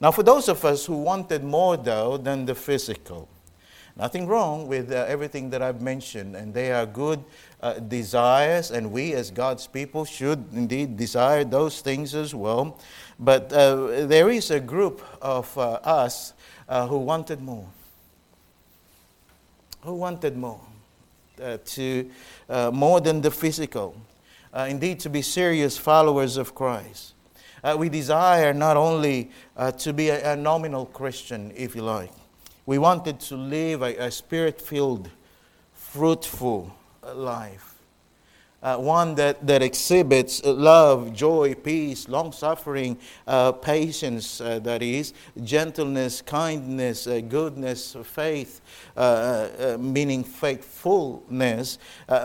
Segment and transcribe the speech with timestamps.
[0.00, 3.28] Now, for those of us who wanted more, though, than the physical,
[3.96, 7.22] nothing wrong with uh, everything that I've mentioned, and they are good
[7.60, 12.78] uh, desires, and we as God's people should indeed desire those things as well.
[13.18, 16.32] But uh, there is a group of uh, us
[16.66, 17.66] uh, who wanted more.
[19.82, 20.60] Who wanted more?
[21.40, 22.10] Uh, to
[22.72, 23.94] more than the physical.
[24.54, 27.12] indeed, to be serious followers of Christ.
[27.62, 32.12] Uh, we desire not only uh, to be a, a, nominal Christian, if you like,
[32.66, 35.10] we wanted to live a, a spirit filled,
[35.74, 36.74] fruitful
[37.14, 37.70] life.
[38.62, 45.14] Uh, one that, that exhibits love, joy, peace, long suffering, uh, patience, uh, that is,
[45.42, 48.60] gentleness, kindness, uh, goodness, faith,
[48.98, 51.78] uh, meaning faithfulness,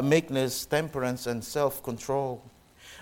[0.03, 2.43] meekness, temperance, and self control.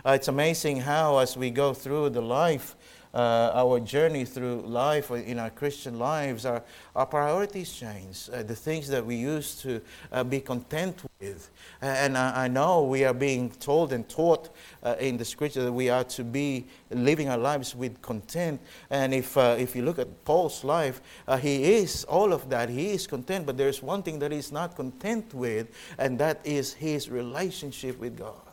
[0.06, 2.76] Uh, it's amazing how, as we go through the life,
[3.14, 6.62] uh, our journey through life uh, in our Christian lives, our,
[6.94, 8.30] our priorities change.
[8.34, 9.80] Uh, the things that we used to
[10.12, 11.50] uh, be content with.
[11.82, 14.50] And I, I, know we are being told and taught
[14.82, 18.60] uh, in the scripture that we are to be living our lives with content.
[18.90, 21.02] And if, if you look at Paul's life,
[21.40, 22.68] he is all of that.
[22.68, 26.74] He is content, but there's one thing that he's not content with, and that is
[26.74, 28.53] his relationship with God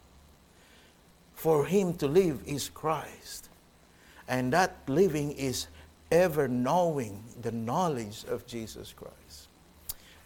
[1.41, 3.49] for him to live is Christ.
[4.29, 5.69] And that living is
[6.13, 9.49] ever knowing the knowledge of Jesus Christ.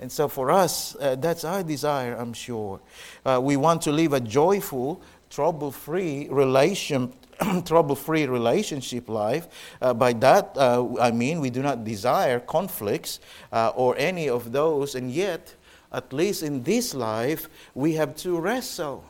[0.00, 2.80] And so for us, uh, that's our desire, I'm sure.
[3.24, 7.12] Uh, we want to live a joyful, trouble-free relation,
[7.64, 9.46] trouble-free relationship life.
[9.80, 13.20] Uh, by that, uh, I mean we do not desire conflicts
[13.52, 15.54] uh, or any of those, and yet,
[15.92, 19.04] at least in this life, we have to wrestle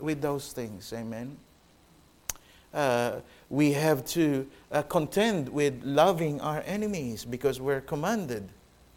[0.00, 0.92] with those things.
[0.92, 1.36] Amen.
[2.72, 8.48] Uh, we have to uh, contend with loving our enemies because we're commanded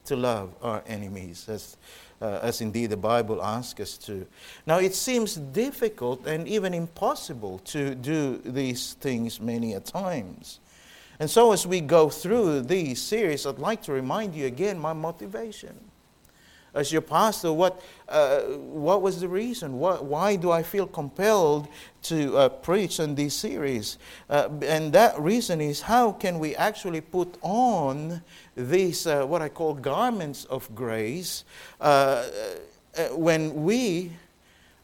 [0.06, 1.78] to love our enemies, as,
[2.22, 4.26] uh, as indeed the Bible asks us to.
[4.66, 10.60] Now, it seems difficult and even impossible to do these things many a times.
[11.20, 14.94] And so, as we go through these series, I'd like to remind you again my
[14.94, 15.89] motivation
[16.74, 19.80] as your pastor, what, uh, what was the reason?
[19.80, 21.68] What, why do I feel compelled
[22.04, 23.98] to uh, preach on this series?
[24.30, 28.22] Uh, and that reason is how can we actually put on
[28.56, 31.44] these, uh, what I call garments of grace,
[31.82, 32.26] uh,
[32.98, 34.12] uh, when we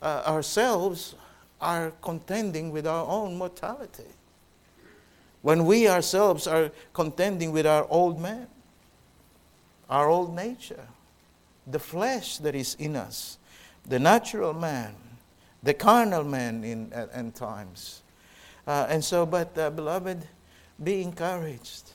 [0.02, 1.16] ourselves
[1.62, 4.04] are contending with our own mortality?
[5.42, 8.48] When we ourselves are contending with our old man,
[9.88, 10.88] our old nature
[11.68, 13.38] the flesh that is in us,
[13.88, 14.96] the natural man,
[15.64, 18.04] the carnal man in at, at times.
[18.68, 20.28] Uh, and so, but uh, beloved,
[20.84, 21.92] be encouraged.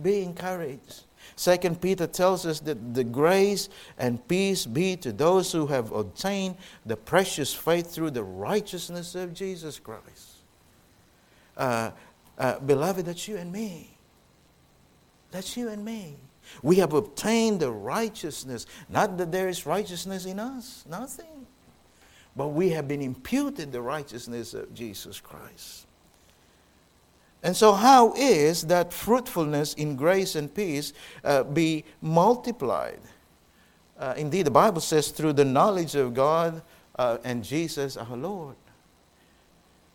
[0.00, 1.04] Be encouraged.
[1.36, 6.56] Second Peter tells us that the grace and peace be to those who have obtained
[6.84, 10.36] the precious faith through the righteousness of Jesus Christ.
[11.56, 11.90] Uh,
[12.38, 13.96] uh beloved, that's you and me.
[15.30, 16.16] That's you and me.
[16.62, 18.66] We have obtained the righteousness.
[18.88, 21.46] Not that there is righteousness in us, nothing.
[22.34, 25.86] But we have been imputed the righteousness of Jesus Christ.
[27.42, 30.92] And so, how is that fruitfulness in grace and peace
[31.24, 33.00] uh, be multiplied?
[33.98, 36.62] Uh, indeed, the Bible says through the knowledge of God
[36.96, 38.56] uh, and Jesus our Lord.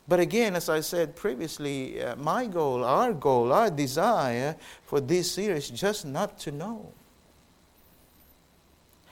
[0.08, 5.30] But again, as I said previously, uh, my goal, our goal, our desire for this
[5.32, 6.94] series is just not to know.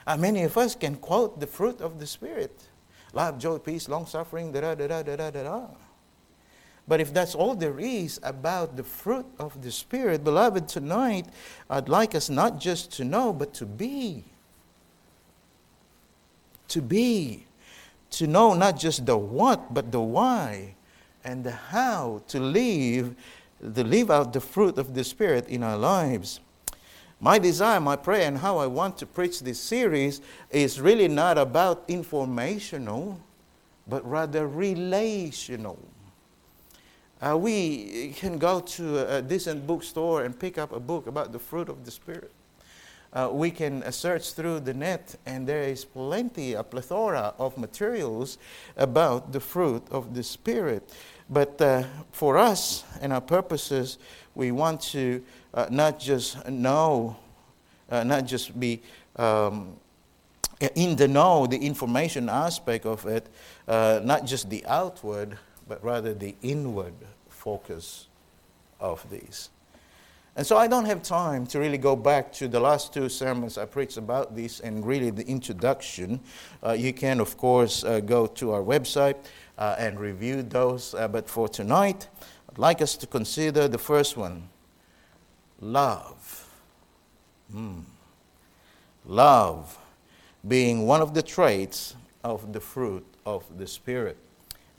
[0.08, 2.70] And many of us can quote the fruit of the Spirit
[3.12, 5.68] love, joy, peace, long suffering, da da da da da da da.
[6.88, 11.26] But if that's all there is about the fruit of the Spirit, beloved, tonight
[11.70, 14.24] I'd like us not just to know, but to be.
[16.70, 17.48] To be.
[18.12, 20.76] To know not just the what, but the why
[21.26, 23.16] and how to live,
[23.60, 26.40] to live out the fruit of the Spirit in our lives.
[27.20, 30.22] My desire, my prayer, and how I want to preach this series
[30.52, 33.20] is really not about informational,
[33.88, 35.80] but rather relational.
[37.22, 41.40] Uh, we can go to a decent bookstore and pick up a book about the
[41.40, 42.32] fruit of the Spirit.
[43.14, 47.58] Uh, we can uh, search through the net, and there is plenty, a plethora of
[47.58, 48.38] materials
[48.76, 50.92] about the fruit of the Spirit.
[51.30, 53.98] But uh, for us and our purposes,
[54.36, 55.24] we want to
[55.54, 57.18] uh, not just know,
[57.90, 58.82] uh, not just be
[59.16, 59.76] um,
[60.76, 63.28] in the know, the information aspect of it,
[63.68, 65.38] uh, not just the outward,
[65.68, 66.94] but rather the inward
[67.30, 68.08] focus
[68.80, 69.50] of these.
[70.38, 73.58] And so I don't have time to really go back to the last two sermons
[73.58, 76.20] I preached about this and really the introduction.
[76.62, 79.16] Uh, you can, of course, uh, go to our website
[79.58, 80.94] uh, and review those.
[80.94, 82.10] Uh, but for tonight,
[82.50, 84.50] I'd like us to consider the first one
[85.62, 86.50] love.
[87.54, 87.84] Mm.
[89.06, 89.78] Love
[90.46, 91.96] being one of the traits
[92.26, 94.18] of the fruit of the Spirit.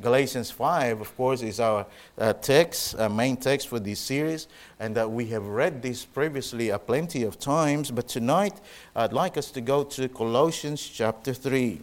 [0.01, 1.87] Galatians 5, of course, is our
[2.19, 4.47] uh, text, uh, main text for this series,
[4.79, 7.91] and that we have read this previously a plenty of times.
[7.91, 8.61] But tonight,
[8.95, 11.81] I'd like us to go to Colossians chapter 3.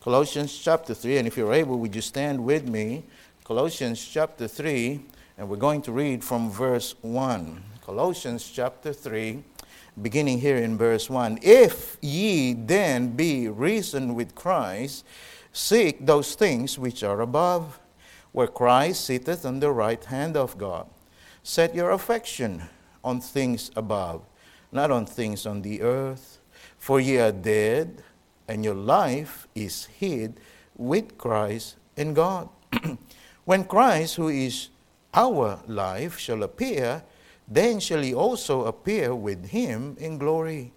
[0.00, 3.04] Colossians chapter 3, and if you're able, would you stand with me?
[3.44, 5.00] Colossians chapter 3,
[5.38, 7.62] and we're going to read from verse 1.
[7.84, 9.44] Colossians chapter 3,
[10.02, 11.38] beginning here in verse 1.
[11.42, 15.04] If ye then be risen with Christ,
[15.56, 17.80] seek those things which are above,
[18.32, 20.86] where Christ sitteth on the right hand of God.
[21.42, 22.62] Set your affection
[23.02, 24.20] on things above,
[24.70, 26.40] not on things on the earth.
[26.76, 28.02] For ye are dead,
[28.46, 30.38] and your life is hid
[30.76, 32.50] with Christ in God.
[33.46, 34.68] when Christ, who is
[35.14, 37.02] our life, shall appear,
[37.48, 40.72] then shall ye also appear with him in glory.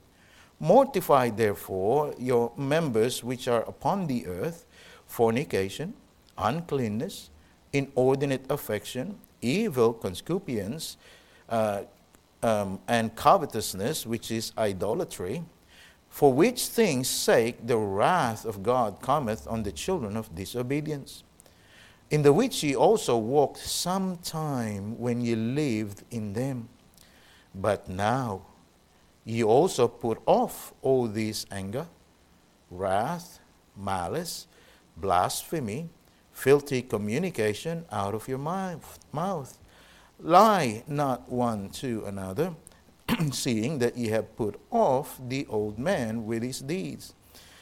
[0.62, 4.66] Mortify therefore your members which are upon the earth
[5.10, 5.94] fornication,
[6.38, 7.30] uncleanness,
[7.74, 10.96] inordinate affection, evil concupiscence,
[11.50, 11.82] uh,
[12.42, 15.44] um, and covetousness, which is idolatry,
[16.10, 21.24] for which things sake the wrath of God cometh on the children of disobedience
[22.10, 26.68] in the which ye also walked some time when ye lived in them.
[27.54, 28.42] But now
[29.26, 31.88] ye also put off all this anger,
[32.72, 33.40] wrath,
[33.78, 34.48] malice,
[35.02, 35.90] blasphemy,
[36.32, 39.58] filthy communication out of your mouth.
[40.22, 42.56] Lie not one to another,
[43.32, 47.14] seeing that ye have put off the old man with his deeds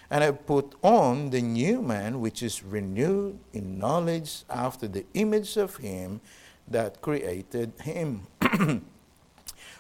[0.10, 5.58] and have put on the new man, which is renewed in knowledge after the image
[5.58, 6.22] of him
[6.68, 8.22] that created him,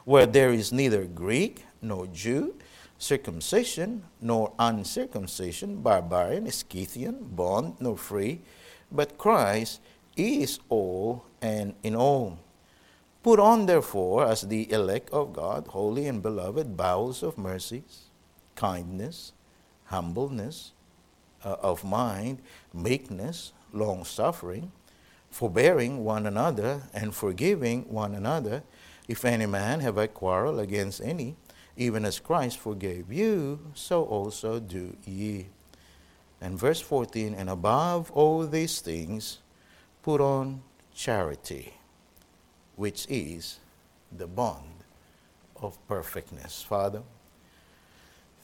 [0.05, 2.55] where there is neither Greek nor Jew,
[2.97, 8.41] circumcision nor uncircumcision, barbarian, Scythian, bond nor free,
[8.91, 9.81] but Christ
[10.15, 12.39] is all and in all.
[13.23, 18.05] Put on, therefore, as the elect of God, holy and beloved, bowels of mercies,
[18.55, 19.33] kindness,
[19.85, 20.71] humbleness
[21.43, 22.39] uh, of mind,
[22.73, 24.71] meekness, long suffering,
[25.29, 28.63] forbearing one another, and forgiving one another.
[29.07, 31.35] If any man have a quarrel against any,
[31.77, 35.47] even as Christ forgave you, so also do ye.
[36.41, 39.39] And verse 14, and above all these things,
[40.03, 40.61] put on
[40.93, 41.73] charity,
[42.75, 43.59] which is
[44.11, 44.83] the bond
[45.61, 46.61] of perfectness.
[46.61, 47.01] Father,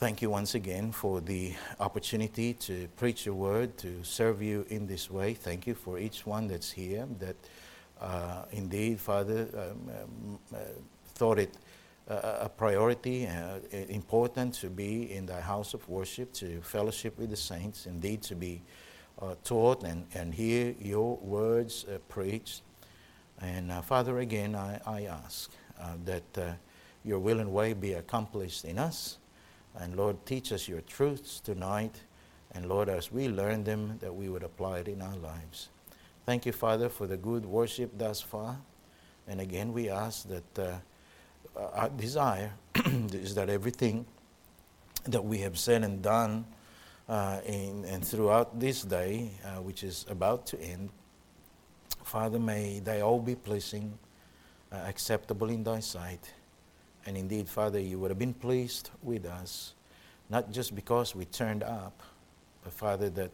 [0.04, 4.86] Thank you once again for the opportunity to preach your word, to serve you in
[4.86, 5.34] this way.
[5.34, 7.38] Thank you for each one that's here that
[8.02, 10.58] uh, indeed, Father, um, um, uh,
[11.16, 11.54] thought it
[12.08, 17.38] a priority, uh, important to be in the house of worship, to fellowship with the
[17.38, 18.62] saints, indeed to be
[19.22, 22.62] uh, taught and, and hear your words uh, preached.
[23.40, 25.52] And Father, again, I, I ask
[26.06, 26.58] that
[27.04, 29.18] your will and way be accomplished in us
[29.76, 32.02] and Lord, teach us your truths tonight.
[32.52, 35.70] And Lord, as we learn them, that we would apply it in our lives.
[36.26, 38.58] Thank you, Father, for the good worship thus far.
[39.28, 40.82] And again, we ask that
[41.56, 42.54] our desire
[43.14, 44.06] is that everything
[45.06, 46.46] that we have said and done
[47.10, 50.90] uh, in, and throughout this day, uh, which is about to end,
[52.04, 53.98] Father, may they all be pleasing,
[54.72, 56.34] uh, acceptable in thy sight.
[57.06, 59.74] And indeed, Father, you would have been pleased with us,
[60.30, 62.02] not just because we turned up,
[62.64, 63.32] but Father, that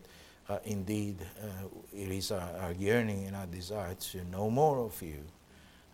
[0.50, 5.00] uh, indeed uh, it is our, our, yearning and our desire to know more of
[5.02, 5.24] you.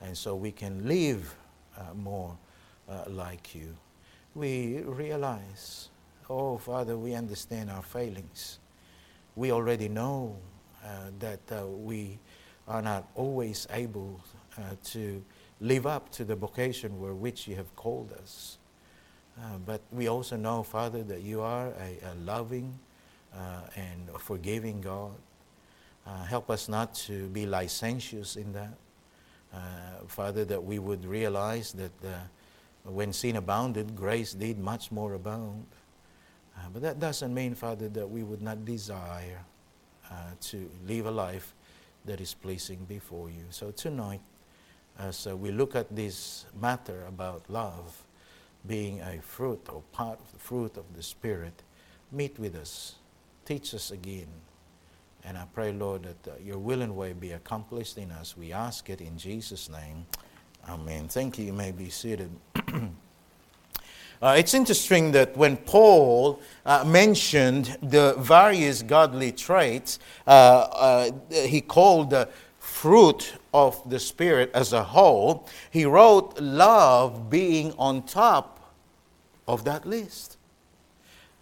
[0.02, 1.45] And so we can live uh,
[1.96, 2.38] more
[2.90, 3.76] uh, like you.
[4.34, 5.90] We realize,
[6.30, 8.60] oh, Father, we understand our failings.
[9.36, 10.36] We already know
[10.84, 12.20] uh, that uh, we
[12.68, 14.20] are not always able
[14.84, 15.24] to
[15.62, 18.58] live up to the vocation where which you have called us.
[19.38, 22.78] Uh, but we also know, Father, that you are a, a loving
[23.34, 25.16] uh, and forgiving God.
[26.08, 28.74] Uh, help us not to be licentious in that.
[29.56, 29.60] Uh,
[30.08, 32.10] Father, that we would realize that uh,
[32.84, 35.66] when sin abounded, grace did much more abound.
[36.58, 39.40] Uh, but that doesn't mean, Father, that we would not desire
[40.40, 41.56] to live a life
[42.06, 43.44] that is pleasing before you.
[43.50, 44.22] So tonight,
[44.98, 48.04] as uh, we look at this matter about love
[48.68, 51.64] being a fruit or part of the fruit of the Spirit,
[52.12, 52.96] meet with us,
[53.46, 54.28] teach us again.
[55.26, 58.38] And I pray, Lord, that uh, your will and way be accomplished in us.
[58.38, 60.06] We ask it in Jesus' name.
[60.70, 61.08] Amen.
[61.08, 61.46] Thank you.
[61.46, 62.30] You may be seated.
[64.22, 71.60] Uh, it's interesting that when Paul uh, mentioned the various godly traits, uh, uh he
[71.60, 78.74] called the fruit of the Spirit as a whole, he wrote love being on top
[79.48, 80.38] of that list.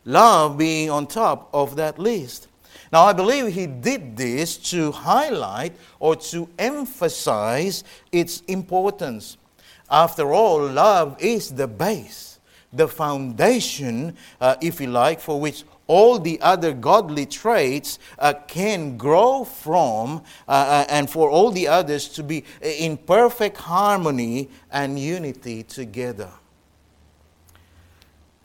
[0.03, 2.47] Love being on top of that list.
[2.93, 9.37] Now, I believe he did this to highlight or to emphasize its importance.
[9.89, 12.37] After all, love is the base,
[12.71, 18.95] the foundation, uh, if you like, for which all the other godly traits uh, can
[18.95, 24.99] grow from, uh, uh and for all the others to be in perfect harmony and
[24.99, 26.29] unity together.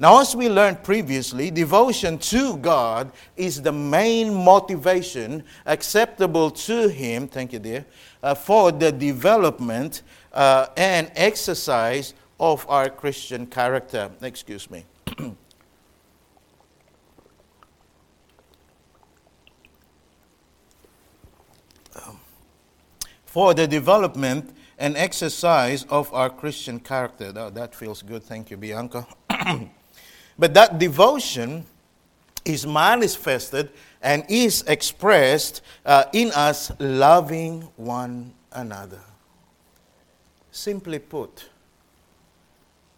[0.01, 7.27] Now, as we learned previously, devotion to God is the main motivation acceptable to Him,
[7.27, 7.85] thank you, dear,
[8.23, 10.03] uh, for the development
[10.33, 14.11] uh, and exercise of our Christian character.
[14.23, 14.85] Excuse me.
[22.07, 22.21] Um,
[23.25, 27.33] for the development and exercise of our Christian character.
[27.33, 28.23] That, that feels good.
[28.23, 29.05] Thank you, Bianca.
[30.39, 31.67] but that devotion
[32.45, 39.01] is manifested and is expressed uh, in us loving one another.
[40.51, 41.49] Simply put,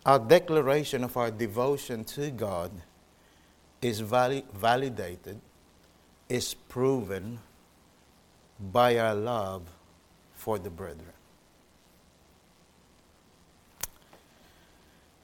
[0.04, 2.70] our declaration of our devotion to God
[3.82, 5.40] is vali- validated,
[6.28, 7.38] is proven
[8.72, 9.62] by our love
[10.34, 11.12] for the brethren.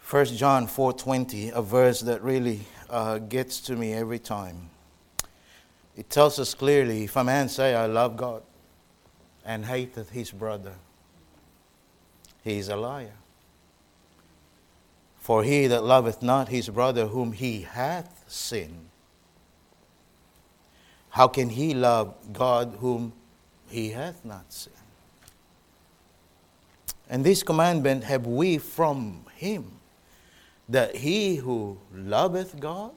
[0.09, 4.71] 1 John 4:20, a verse that really uh, gets to me every time.
[5.97, 8.45] It tells us clearly, if a man say, I love God,
[9.45, 10.75] and hateth his brother,
[12.45, 13.15] he is a liar.
[15.19, 18.91] For he that loveth not his brother whom he hath seen,
[21.11, 23.13] how can he love God whom
[23.67, 24.73] he hath not seen?
[27.11, 29.75] And this commandment have we from him,
[30.68, 32.92] that he who loveth God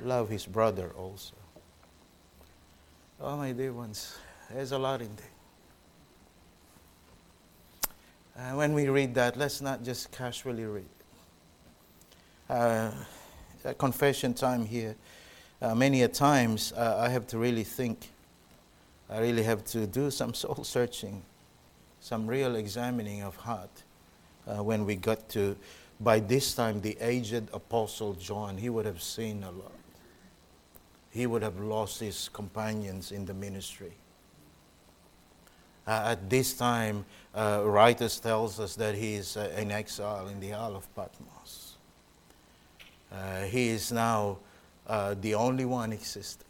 [0.00, 1.34] love his brother also.
[3.20, 4.16] Oh, my dear ones,
[4.50, 5.26] there's a lot in there.
[8.38, 12.52] Uh, when we read that, let's not just casually read it.
[12.52, 12.90] Uh,
[13.78, 14.94] confession time here.
[15.62, 18.10] Uh, many a times uh, I have to really think.
[19.08, 21.22] I really have to do some soul searching,
[22.00, 23.70] some real examining of heart.
[24.46, 25.56] Uh, when we got to,
[26.00, 29.72] by this time, the aged Apostle John, he would have seen a lot.
[31.10, 33.92] He would have lost his companions in the ministry.
[35.86, 40.40] Uh, at this time, uh, writers tells us that he is uh, in exile in
[40.40, 41.76] the Isle of Patmos.
[43.10, 44.38] Uh, he is now
[44.88, 46.44] uh, the only one existing.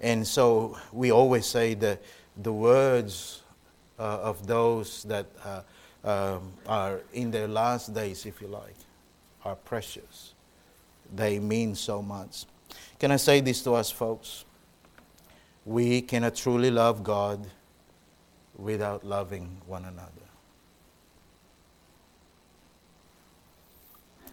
[0.00, 2.02] And so we always say that
[2.36, 3.42] the words
[3.98, 5.26] uh, of those that
[6.04, 8.76] um, are in their last days, if you like,
[9.44, 10.34] are precious.
[11.14, 12.44] They mean so much.
[12.98, 14.44] Can I say this to us, folks?
[15.64, 17.46] We cannot truly love God
[18.56, 20.10] without loving one another.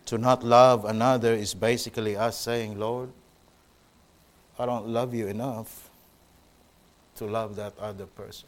[0.08, 3.10] To not love another is basically us saying, Lord,
[4.58, 5.90] I don't love you enough
[7.16, 8.48] to love that other person.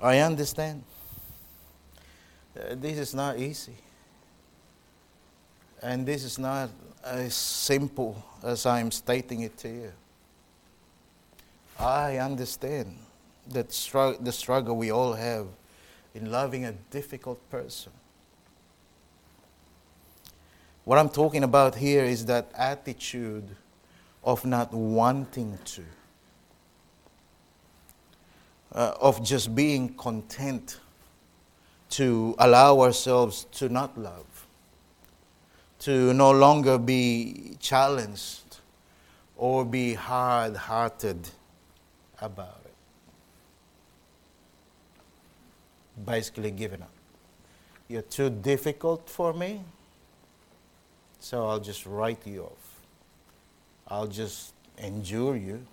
[0.00, 0.84] I understand.
[2.56, 3.76] Uh, this is not easy.
[5.82, 6.70] And this is not
[7.04, 9.92] as simple as I'm stating it to you.
[11.78, 12.96] I understand
[13.48, 13.68] that
[14.20, 15.46] the struggle we all have
[16.14, 17.92] in loving a difficult person.
[20.84, 23.48] What I'm talking about here is that attitude
[24.24, 25.84] of not wanting to,
[28.72, 30.78] uh, of just being content
[31.90, 34.46] to allow ourselves to not love,
[35.80, 38.58] to no longer be challenged
[39.36, 41.30] or be hard hearted
[42.20, 42.74] about it.
[46.04, 46.90] Basically, giving up.
[47.88, 49.62] You're too difficult for me,
[51.20, 52.80] so I'll just write you off.
[53.88, 55.66] I'll just endure you.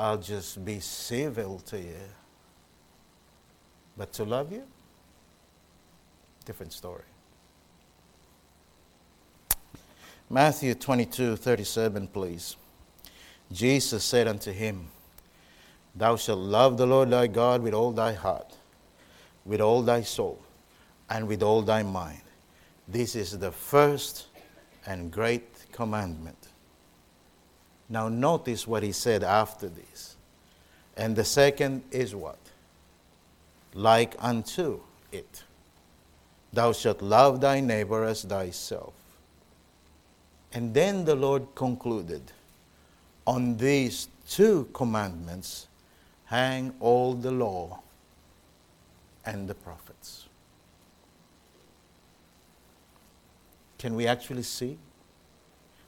[0.00, 2.08] I'll just be civil to you.
[3.98, 4.62] But to love you,
[6.46, 7.02] different story.
[10.30, 12.56] Matthew 22 37, please.
[13.52, 14.88] Jesus said unto him,
[15.94, 18.56] Thou shalt love the Lord thy God with all thy heart,
[19.44, 20.40] with all thy soul,
[21.10, 22.22] and with all thy mind.
[22.88, 24.28] This is the first
[24.86, 26.39] and great commandment.
[27.90, 30.16] Now, notice what he said after this.
[30.96, 32.38] And the second is what?
[33.74, 34.80] Like unto
[35.10, 35.42] it.
[36.52, 38.92] Thou shalt love thy neighbor as thyself.
[40.52, 42.22] And then the Lord concluded
[43.26, 45.66] on these two commandments
[46.26, 47.80] hang all the law
[49.24, 50.26] and the prophets.
[53.78, 54.78] Can we actually see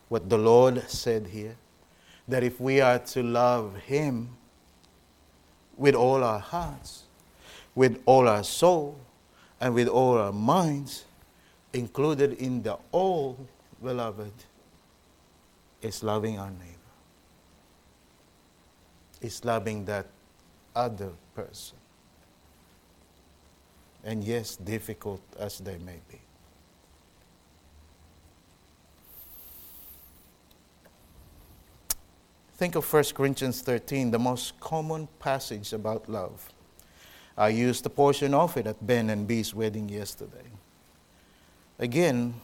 [0.09, 1.57] what the Lord said here?
[2.29, 4.31] That if we are to love Him
[5.77, 7.05] with all our hearts,
[7.75, 8.97] with all our soul,
[9.61, 11.05] and with all our minds,
[11.73, 13.39] included in the all,
[13.83, 14.33] beloved,
[15.81, 16.69] is loving our neighbor.
[19.21, 20.07] Is loving that
[20.75, 21.79] other person.
[24.05, 26.22] And yes, difficult as they may be.
[32.63, 36.49] Think of 1 Corinthians 13, the most common passage about love.
[37.37, 40.47] I used a portion of it at Ben and B's wedding yesterday.
[41.81, 42.35] Again,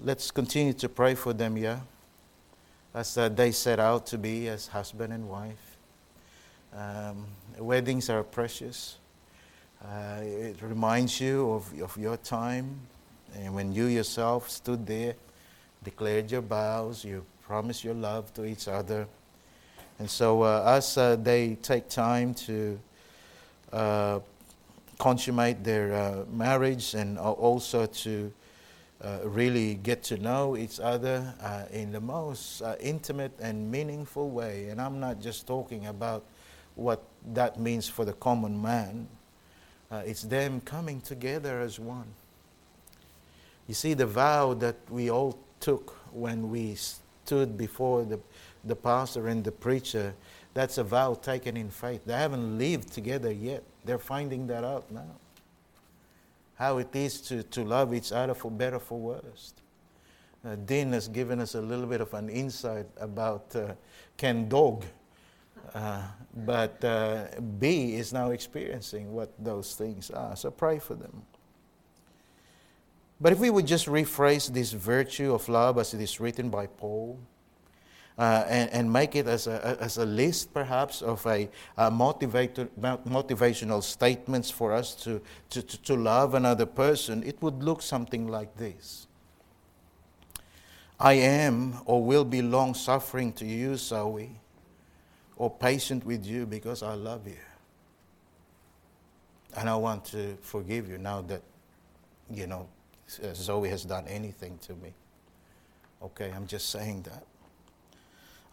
[0.00, 1.80] let's continue to pray for them, yeah?
[2.94, 5.76] As uh, they set out to be as husband and wife.
[6.74, 7.26] Um,
[7.58, 8.96] weddings are precious.
[9.84, 12.80] Uh, it reminds you of, of your time
[13.34, 15.14] and when you yourself stood there,
[15.84, 19.06] declared your vows, you promised your love to each other.
[19.98, 22.78] And so, uh, as uh, they take time to
[23.72, 24.20] uh,
[24.98, 28.30] consummate their uh, marriage and also to
[29.02, 34.68] uh, really get to know each other uh, in the most intimate and meaningful way,
[34.68, 36.24] and I'm not just talking about
[36.74, 39.08] what that means for the common man.
[39.90, 42.08] It's them coming together as one.
[43.66, 46.76] You see, the vow that we all took when we
[47.28, 48.18] stood before the,
[48.64, 50.14] the pastor and the preacher,
[50.54, 52.00] that's a vow taken in faith.
[52.06, 53.62] They haven't lived together yet.
[53.84, 55.14] They're finding that out now.
[56.54, 59.52] How it is to, to love each other for better, for worse.
[60.44, 63.74] Uh, Dean has given us a little bit of an insight about uh,
[64.16, 64.84] Ken Dog
[65.74, 66.02] uh,
[66.46, 67.24] but uh,
[67.58, 70.34] B is now experiencing what those things are.
[70.36, 71.22] So pray for them.
[73.20, 76.66] But if we would just rephrase this virtue of love as it is written by
[76.66, 77.18] Paul,
[78.16, 83.80] uh, and, and, make it as a, as a list, perhaps, of a, a motivational
[83.80, 89.06] statements for us to, to, to love another person, it would look something like this
[90.98, 94.40] I am or will be long suffering to you, Zoe
[95.38, 97.38] or patient with you because I love you.
[99.56, 101.42] And I want to forgive you now that,
[102.30, 102.68] you know,
[103.08, 104.92] Zoe has done anything to me.
[106.02, 107.24] Okay, I'm just saying that.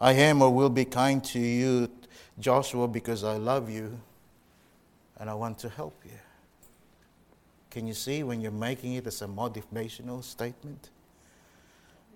[0.00, 1.90] I am or will be kind to you,
[2.38, 3.98] Joshua, because I love you
[5.18, 6.18] and I want to help you.
[7.70, 10.90] Can you see when you're making it as a motivational statement?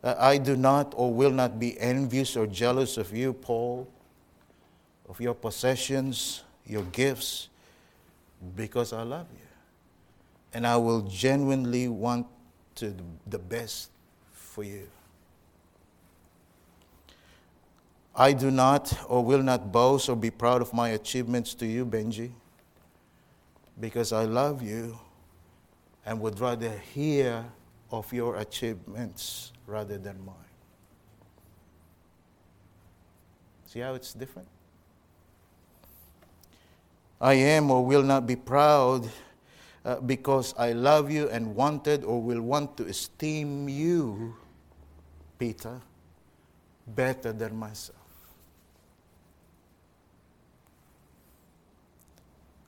[0.02, 3.86] Uh, I do not or will not be envious or jealous of you, Paul
[5.10, 7.48] of your possessions, your gifts,
[8.54, 9.49] because I love you.
[10.52, 12.26] And I will genuinely want
[12.76, 12.94] to
[13.26, 13.90] the best
[14.32, 14.88] for you.
[18.14, 21.86] I do not or will not boast or be proud of my achievements to you,
[21.86, 22.32] Benji,
[23.78, 24.98] because I love you
[26.04, 27.44] and would rather hear
[27.90, 30.34] of your achievements rather than mine.
[33.66, 34.48] See how it's different?
[37.20, 39.08] I am or will not be proud
[39.84, 44.34] uh, because I love you and wanted or will want to esteem you,
[45.38, 45.80] Peter,
[46.86, 47.96] better than myself.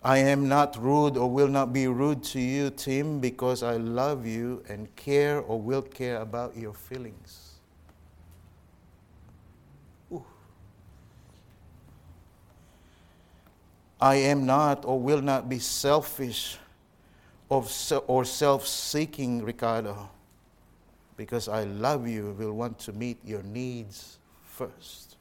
[0.05, 4.27] I am not rude or will not be rude to you, Tim, because I love
[4.27, 7.53] you and care or will care about your feelings.
[14.01, 16.59] I am not or will not be selfish
[17.53, 20.09] of, or self seeking, Ricardo,
[21.17, 25.17] because I love you, will want to meet your needs first.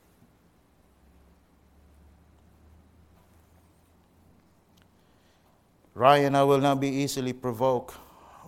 [5.94, 7.96] Ryan, I will not be easily provoked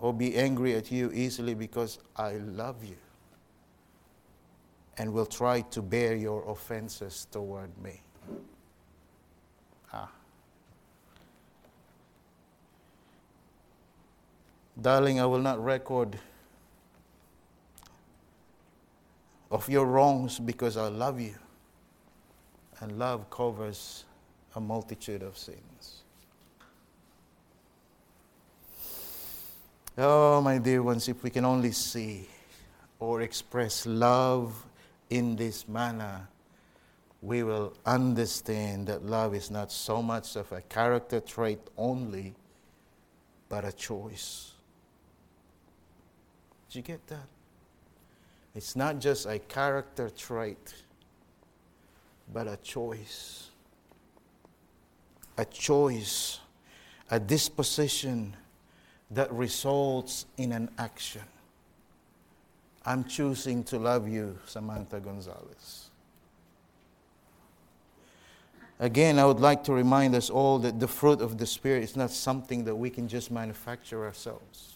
[0.00, 2.96] or be angry at you easily because I love you
[4.96, 8.03] and will try to bear your offenses toward me.
[14.80, 16.18] Darling, I will not record
[19.50, 21.34] of your wrongs because I love you.
[22.80, 24.04] And love covers
[24.56, 26.02] a multitude of sins.
[29.96, 32.28] Oh, my dear ones, if we can only see
[32.98, 34.66] or express love
[35.08, 36.26] in this manner,
[37.22, 42.34] we will understand that love is not so much of a character trait only,
[43.48, 44.53] but a choice.
[46.74, 47.28] Did you get that?
[48.52, 50.74] It's not just a character trait,
[52.32, 53.50] but a choice.
[55.38, 56.40] A choice,
[57.12, 58.34] a disposition
[59.12, 61.22] that results in an action.
[62.84, 65.90] I'm choosing to love you, Samantha Gonzalez.
[68.80, 71.94] Again, I would like to remind us all that the fruit of the Spirit is
[71.94, 74.73] not something that we can just manufacture ourselves.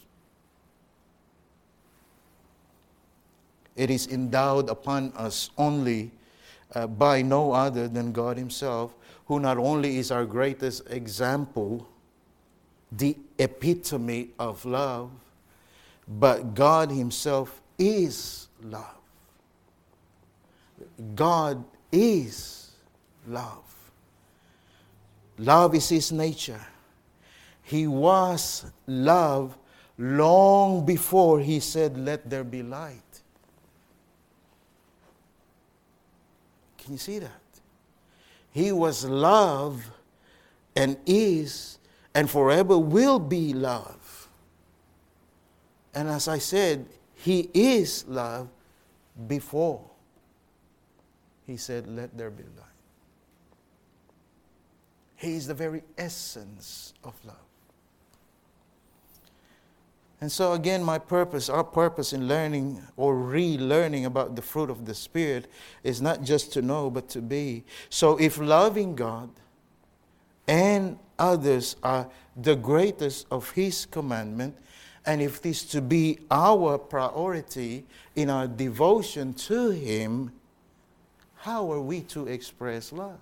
[3.75, 6.11] It is endowed upon us only
[6.73, 8.93] uh, by no other than God Himself,
[9.25, 11.87] who not only is our greatest example,
[12.91, 15.11] the epitome of love,
[16.07, 18.97] but God Himself is love.
[21.15, 22.71] God is
[23.27, 23.63] love.
[25.37, 26.61] Love is His nature.
[27.63, 29.57] He was love
[29.97, 33.08] long before He said, Let there be light.
[36.89, 37.29] Can you see that?
[38.49, 39.91] He was love
[40.75, 41.77] and is
[42.15, 44.27] and forever will be love.
[45.93, 48.49] And as I said, he is love
[49.27, 49.85] before
[51.45, 52.65] he said, Let there be light.
[55.15, 57.35] He is the very essence of love.
[60.21, 64.85] And so, again, my purpose, our purpose in learning or relearning about the fruit of
[64.85, 65.47] the Spirit
[65.83, 67.63] is not just to know, but to be.
[67.89, 69.29] So, if loving God
[70.45, 74.57] and others are the greatest of His commandment,
[75.05, 80.33] and if this to be our priority in our devotion to Him,
[81.37, 83.19] how are we to express love?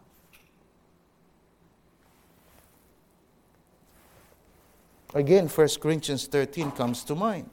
[5.13, 7.49] Again, 1 Corinthians 13 comes to mind.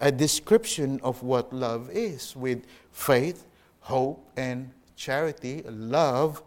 [0.00, 3.46] A description of what love is, with faith,
[3.80, 6.42] hope, and charity, love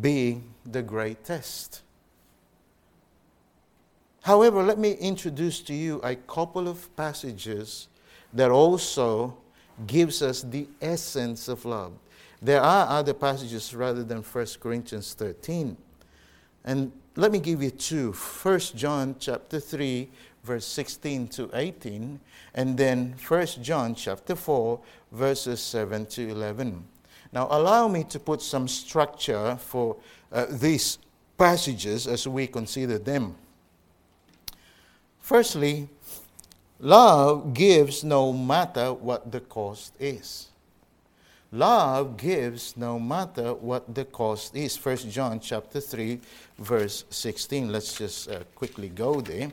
[0.00, 1.82] being the greatest.
[4.22, 7.88] However, let me introduce to you a couple of passages
[8.32, 9.36] that also
[9.86, 11.92] gives us the essence of love.
[12.40, 15.76] There are other passages rather than 1 Corinthians 13.
[16.66, 18.12] And let me give you two.
[18.12, 20.10] 1 John chapter 3
[20.42, 22.20] verse 16 to 18
[22.54, 24.80] and then 1 John chapter 4
[25.12, 26.84] verses 7 to 11.
[27.32, 29.96] Now allow me to put some structure for
[30.32, 30.98] uh, these
[31.38, 33.34] passages as we consider them.
[35.20, 35.88] Firstly,
[36.78, 40.48] love gives no matter what the cost is.
[41.56, 44.76] Love gives no matter what the cost is.
[44.76, 46.20] First John chapter 3
[46.58, 47.72] verse 16.
[47.72, 49.50] Let's just uh, quickly go there.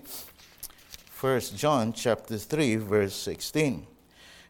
[1.12, 3.88] First John chapter 3 verse 16.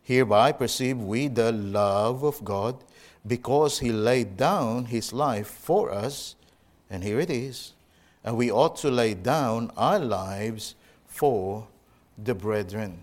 [0.02, 2.84] Hereby perceive we the love of God
[3.28, 6.36] because he laid down his life for us
[6.90, 7.74] and here it is.
[8.24, 10.74] And we ought to lay down our lives
[11.06, 11.68] for
[12.18, 12.98] the brethren.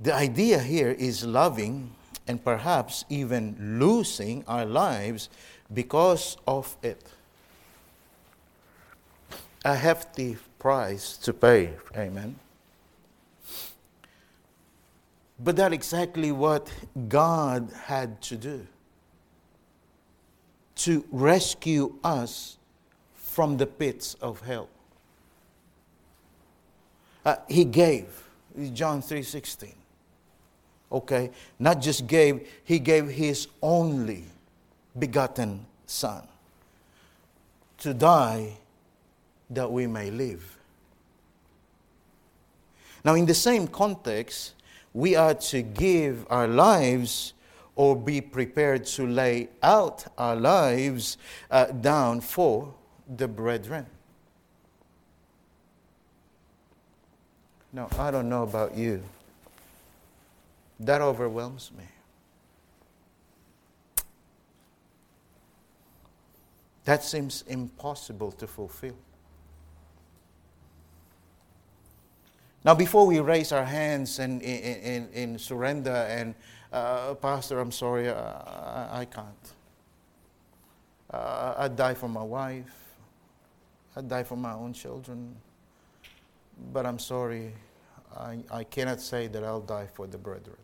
[0.00, 1.90] The idea here is loving
[2.28, 5.28] and perhaps even losing our lives
[5.72, 7.02] because of it.
[9.64, 11.74] A hefty price to pay.
[11.96, 12.36] Amen.
[15.40, 16.70] But that's exactly what
[17.08, 18.66] God had to do
[20.76, 22.56] to rescue us
[23.16, 24.68] from the pits of hell.
[27.24, 28.28] Uh, he gave,
[28.72, 29.74] John 3:16.
[30.90, 34.24] Okay, not just gave, he gave his only
[34.98, 36.26] begotten son
[37.78, 38.56] to die
[39.50, 40.56] that we may live.
[43.04, 44.54] Now, in the same context,
[44.92, 47.34] we are to give our lives
[47.76, 51.16] or be prepared to lay out our lives
[51.50, 52.74] uh, down for
[53.16, 53.86] the brethren.
[57.72, 59.02] Now, I don't know about you.
[60.80, 61.84] That overwhelms me.
[66.84, 68.96] That seems impossible to fulfill.
[72.64, 76.34] Now, before we raise our hands and in, in, in surrender and,
[76.72, 79.52] uh, Pastor, I'm sorry, uh, I, I can't.
[81.10, 82.74] Uh, I'd die for my wife.
[83.96, 85.34] I'd die for my own children.
[86.72, 87.52] But I'm sorry,
[88.16, 90.56] I, I cannot say that I'll die for the brethren.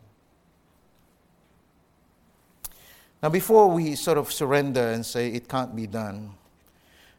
[3.25, 6.35] Now, before we sort of surrender and say it can't be done,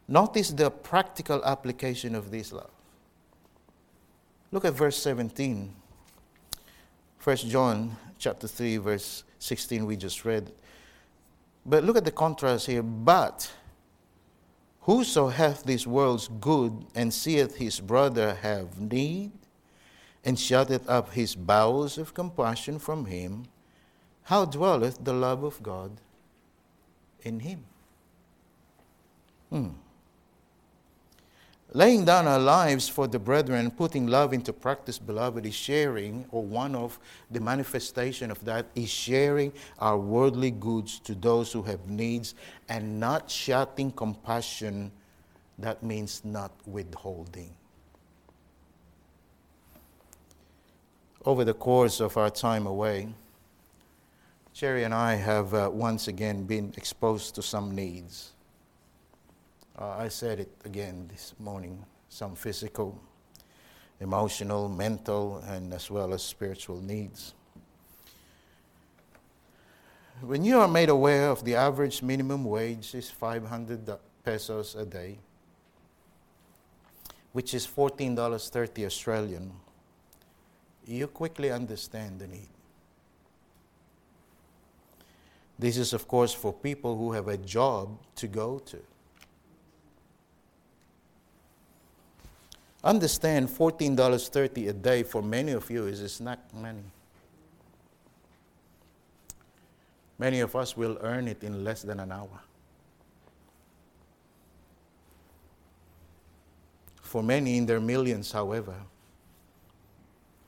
[0.06, 2.70] notice the practical application of this love.
[4.52, 5.74] Look at verse 17.
[7.24, 10.52] 1 John chapter 3, verse 16, we just read.
[11.66, 12.84] But look at the contrast here.
[12.84, 13.52] But
[14.82, 19.32] whoso hath this world's good and seeth his brother have need,
[20.24, 23.46] and shutteth up his bowels of compassion from him,
[24.26, 25.92] how dwelleth the love of God
[27.22, 27.64] in him?
[29.50, 29.68] Hmm.
[31.72, 36.42] Laying down our lives for the brethren, putting love into practice, beloved, is sharing, or
[36.42, 36.98] one of
[37.30, 42.34] the manifestation of that is sharing our worldly goods to those who have needs
[42.68, 44.90] and not shutting compassion.
[45.60, 47.54] That means not withholding.
[51.24, 53.08] Over the course of our time away,
[54.56, 58.32] Cherry and I have uh, once again been exposed to some needs.
[59.78, 62.98] Uh, I said it again this morning some physical,
[64.00, 67.34] emotional, mental, and as well as spiritual needs.
[70.22, 75.18] When you are made aware of the average minimum wage is 500 pesos a day,
[77.32, 79.52] which is $14.30 Australian,
[80.86, 82.48] you quickly understand the need.
[85.58, 88.78] This is, of course, for people who have a job to go to.
[92.84, 96.84] Understand $14.30 a day for many of you is, is not money.
[100.18, 102.40] Many of us will earn it in less than an hour.
[107.02, 108.74] For many in their millions, however,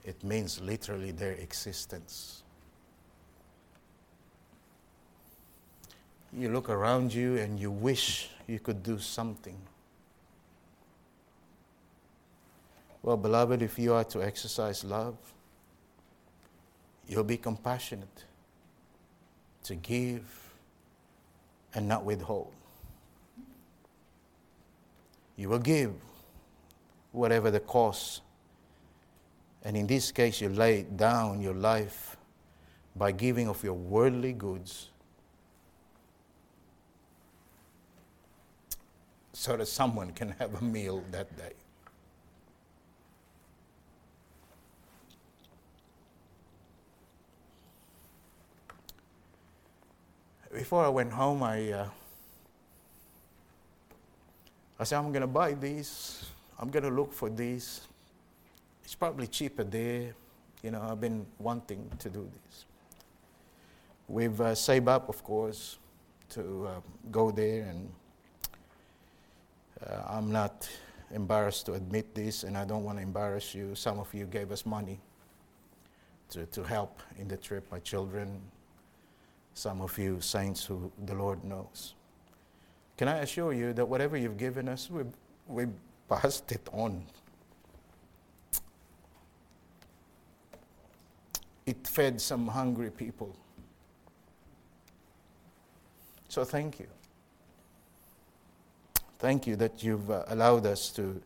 [0.04, 2.37] it means literally their existence.
[6.32, 9.56] You look around you and you wish you could do something.
[13.02, 15.16] Well, beloved, if you are to exercise love,
[17.06, 18.24] you'll be compassionate
[19.64, 20.22] to give
[21.74, 22.52] and not withhold.
[25.36, 25.92] You will give
[27.12, 28.22] whatever the cost.
[29.64, 32.16] And in this case, you lay down your life
[32.96, 34.90] by giving of your worldly goods
[39.38, 41.52] so that someone can have a meal that day.
[50.52, 51.88] Before I went home, I, uh,
[54.80, 56.28] I said, I'm going to buy these.
[56.58, 57.82] I'm going to look for these.
[58.82, 60.14] It's probably cheaper there.
[60.64, 62.64] You know, I've been wanting to do this.
[64.08, 65.78] We've uh, saved up, of course,
[66.30, 66.80] to uh,
[67.12, 67.88] go there and
[69.86, 70.68] uh, I'm not
[71.10, 73.74] embarrassed to admit this, and I don't want to embarrass you.
[73.74, 75.00] Some of you gave us money
[76.30, 78.40] to, to help in the trip, my children,
[79.54, 81.94] some of you saints who the Lord knows.
[82.96, 85.04] Can I assure you that whatever you've given us, we
[85.46, 85.66] we
[86.08, 87.04] passed it on.
[91.66, 93.36] It fed some hungry people.
[96.28, 96.86] So thank you.
[99.18, 101.20] Thank you that you've uh, allowed us to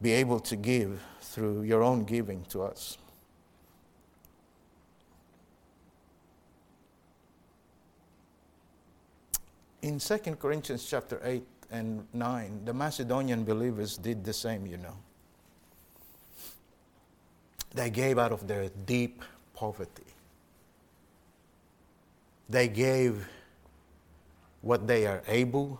[0.00, 2.96] be able to give through your own giving to us.
[9.82, 14.96] In 2 Corinthians chapter 8 and 9, the Macedonian believers did the same, you know.
[17.74, 19.22] They gave out of their deep
[19.54, 20.06] poverty.
[22.48, 23.28] They gave
[24.62, 25.78] what they are able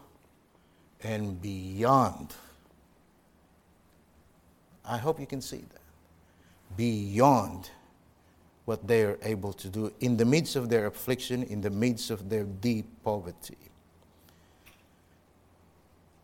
[1.02, 2.34] and beyond.
[4.84, 5.80] I hope you can see that.
[6.76, 7.70] Beyond
[8.64, 12.10] what they are able to do in the midst of their affliction, in the midst
[12.10, 13.56] of their deep poverty.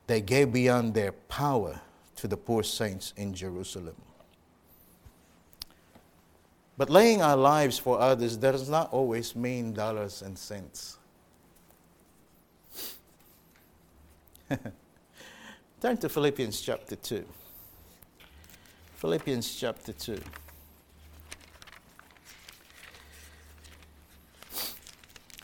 [0.07, 1.81] they gave beyond their power
[2.17, 3.97] to the poor saints in Jerusalem.
[6.77, 10.99] But laying our lives for others does not always mean dollars and cents.
[15.81, 17.25] Turn to Philippians chapter 2.
[18.97, 20.21] Philippians chapter 2.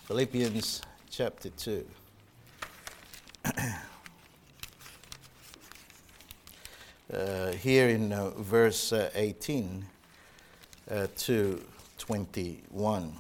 [0.04, 1.86] Philippians chapter 2.
[7.14, 9.84] uh, here in uh, verse uh, 18
[10.90, 11.62] uh, to
[11.96, 13.14] 21.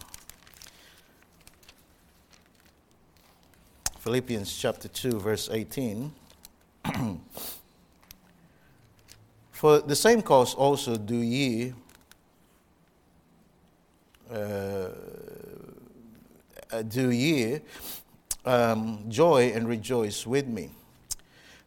[4.00, 6.10] Philippians chapter 2, verse 18.
[9.52, 11.74] For the same cause also do ye
[14.32, 14.88] uh,
[16.88, 17.60] do ye
[18.46, 20.70] um, joy and rejoice with me.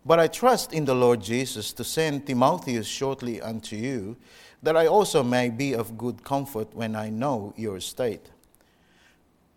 [0.04, 4.18] But I trust in the Lord Jesus to send Timotheus shortly unto you,
[4.64, 8.33] that I also may be of good comfort when I know your state.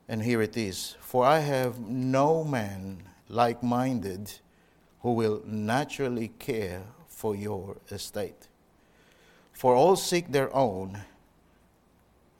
[0.09, 4.33] And here it is For I have no man like minded
[5.01, 8.49] who will naturally care for your estate.
[9.53, 11.01] For all seek their own,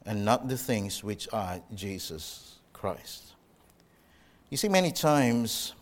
[0.05, 3.33] and not the things which are Jesus Christ.
[4.51, 5.75] You see, many times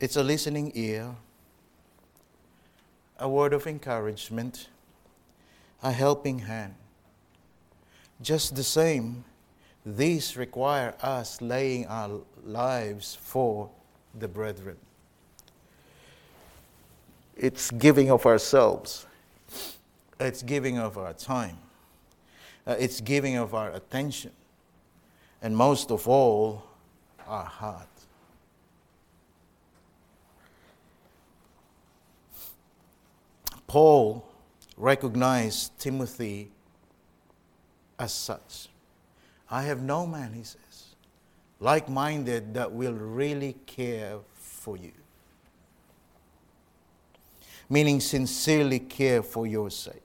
[0.00, 1.14] it's a listening ear,
[3.18, 4.68] a word of encouragement,
[5.82, 6.74] a helping hand.
[8.20, 9.24] Just the same,
[9.86, 13.70] these require us laying our lives for
[14.18, 14.76] the brethren.
[17.36, 19.06] It's giving of ourselves,
[20.18, 21.58] it's giving of our time,
[22.66, 24.32] uh, it's giving of our attention,
[25.40, 26.64] and most of all,
[27.28, 27.86] our heart.
[33.68, 34.26] Paul
[34.76, 36.50] recognized Timothy
[37.98, 38.68] as such.
[39.50, 40.94] I have no man, he says,
[41.60, 44.92] like minded that will really care for you.
[47.68, 50.02] Meaning, sincerely care for your sake.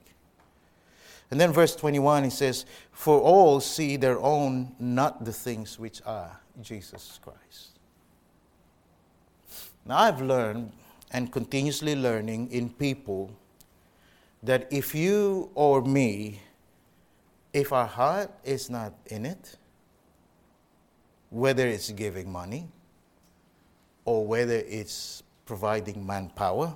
[1.30, 6.02] And then, verse 21, he says, For all see their own, not the things which
[6.06, 7.80] are Jesus Christ.
[9.86, 10.72] Now, I've learned
[11.12, 13.32] and continuously learning in people
[14.44, 16.42] that if you or me,
[17.54, 19.58] if our heart is not in it,
[21.30, 22.68] whether it's giving money
[24.06, 26.76] or whether it's providing manpower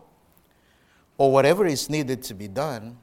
[1.17, 2.97] or whatever is needed to be done,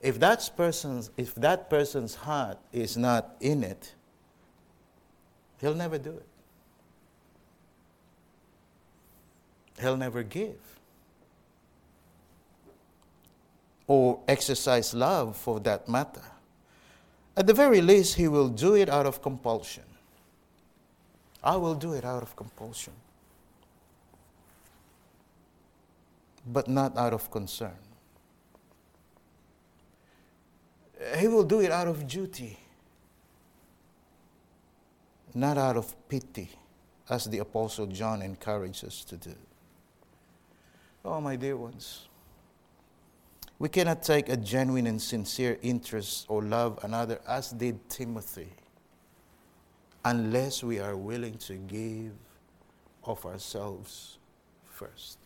[0.00, 3.94] if that person's, if that person's heart is not in it,
[5.60, 6.26] he'll never do it.
[9.80, 10.56] He'll never give.
[13.86, 16.22] or exercise love for that matter.
[17.36, 19.84] At the very least, he will do it out of compulsion.
[21.44, 22.94] I will do it out of compulsion,
[26.46, 27.76] but not out of concern.
[31.18, 32.58] He will do it out of duty,
[35.34, 36.50] not out of pity,
[37.08, 39.34] as the Apostle John encourages us to do.
[41.04, 42.08] Oh, my dear ones.
[43.58, 48.48] We cannot take a genuine and sincere interest or love another as did Timothy
[50.04, 52.12] unless we are willing to give
[53.04, 54.18] of ourselves
[54.66, 55.18] first.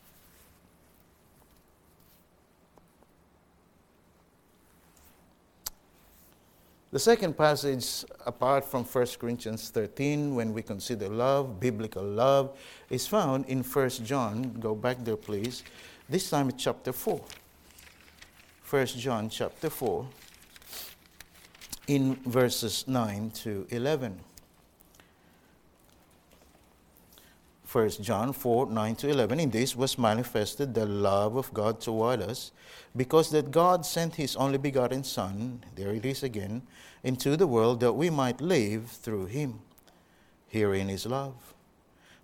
[6.92, 12.58] The second passage, apart from 1 Corinthians 13, when we consider love, biblical love,
[12.90, 14.54] is found in 1 John.
[14.58, 15.62] Go back there, please.
[16.08, 17.20] This time, chapter 4.
[18.70, 20.06] 1 John chapter 4
[21.88, 24.20] in verses 9 to 11.
[27.72, 29.40] 1 John 4 9 to 11.
[29.40, 32.52] In this was manifested the love of God toward us,
[32.94, 36.62] because that God sent his only begotten Son, there it is again,
[37.02, 39.58] into the world that we might live through him.
[40.46, 41.54] Herein is love.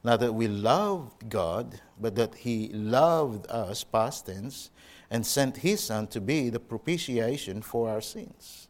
[0.05, 4.70] Not that we loved God, but that he loved us, past tense,
[5.11, 8.68] and sent his Son to be the propitiation for our sins.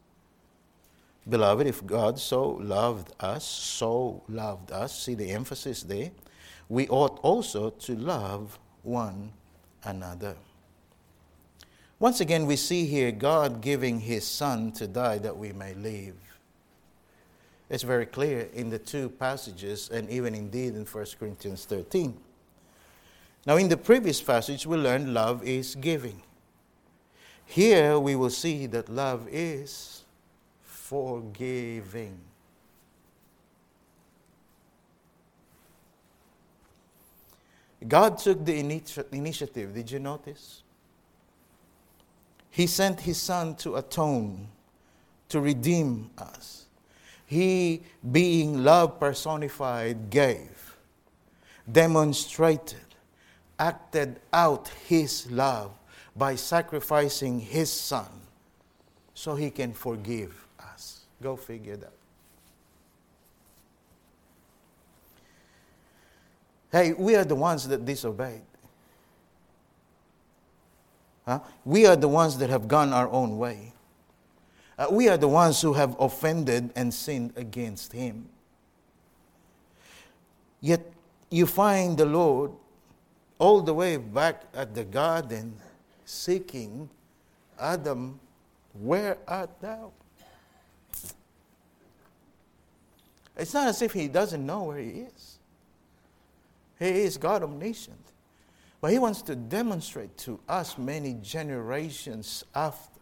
[1.28, 6.12] Beloved, if God so loved us, so loved us, see the emphasis there,
[6.68, 9.32] we ought also to love one
[9.84, 10.36] another.
[11.98, 16.14] Once again, we see here God giving his Son to die that we may live.
[17.68, 22.16] It's very clear in the two passages, and even indeed in 1 Corinthians 13.
[23.46, 26.22] Now, in the previous passage, we learned love is giving.
[27.46, 30.02] Here, we will see that love is
[30.62, 32.18] forgiving.
[37.86, 38.58] God took the
[39.12, 39.74] initiative.
[39.74, 40.62] Did you notice?
[42.50, 44.48] He sent his son to atone,
[45.28, 46.64] to redeem us.
[47.26, 47.82] He,
[48.12, 50.76] being love personified, gave,
[51.70, 52.94] demonstrated,
[53.58, 55.72] acted out his love
[56.16, 58.08] by sacrificing his son
[59.14, 61.00] so he can forgive us.
[61.22, 61.92] Go figure that.
[66.72, 68.42] Hey, we are the ones that disobeyed.
[71.24, 71.40] Huh?
[71.64, 73.72] We are the ones that have gone our own way.
[74.78, 78.28] Uh, we are the ones who have offended and sinned against Him.
[80.60, 80.92] Yet
[81.30, 82.52] you find the Lord
[83.38, 85.56] all the way back at the garden
[86.06, 86.88] seeking
[87.60, 88.18] Adam,
[88.80, 89.92] where art thou?
[93.36, 95.38] It's not as if he doesn't know where he is.
[96.78, 98.00] He is God omniscient.
[98.80, 103.00] But he wants to demonstrate to us many generations after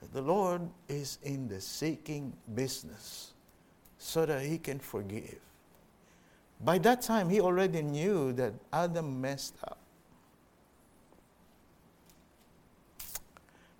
[0.00, 3.32] that the Lord is in the seeking business
[3.98, 5.38] so that he can forgive.
[6.62, 9.79] By that time, he already knew that Adam messed up.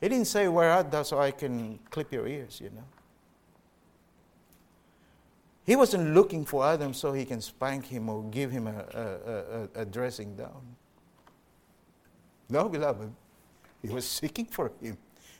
[0.00, 2.84] He didn't say, Where art thou so I can clip your ears, you know.
[5.64, 9.80] He wasn't looking for Adam so he can spank him or give him a, a,
[9.80, 10.62] a, a dressing down.
[12.48, 13.12] No, beloved.
[13.82, 14.98] He was seeking for him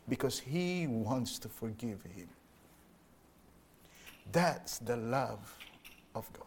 [0.08, 2.28] because he wants to forgive him.
[4.30, 5.58] That's the love
[6.14, 6.46] of God.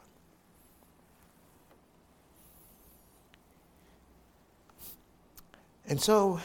[5.88, 6.40] And so,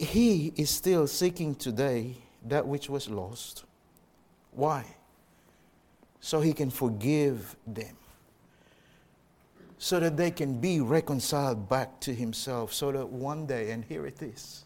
[0.00, 3.64] he is still seeking today that which was lost
[4.52, 4.84] why?
[6.20, 7.96] So he can forgive them.
[9.78, 12.74] So that they can be reconciled back to himself.
[12.74, 14.64] So that one day, and here it is,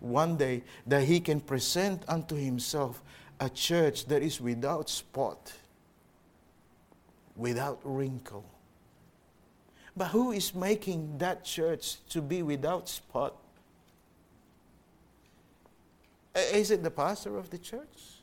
[0.00, 3.02] one day that he can present unto himself
[3.40, 5.52] a church that is without spot,
[7.36, 8.44] without wrinkle.
[9.96, 13.34] But who is making that church to be without spot?
[16.34, 18.18] Is it the pastor of the church?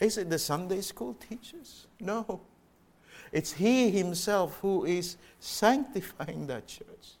[0.00, 1.86] Is it the Sunday school teachers?
[2.00, 2.40] No.
[3.32, 7.16] It's He Himself who is sanctifying that church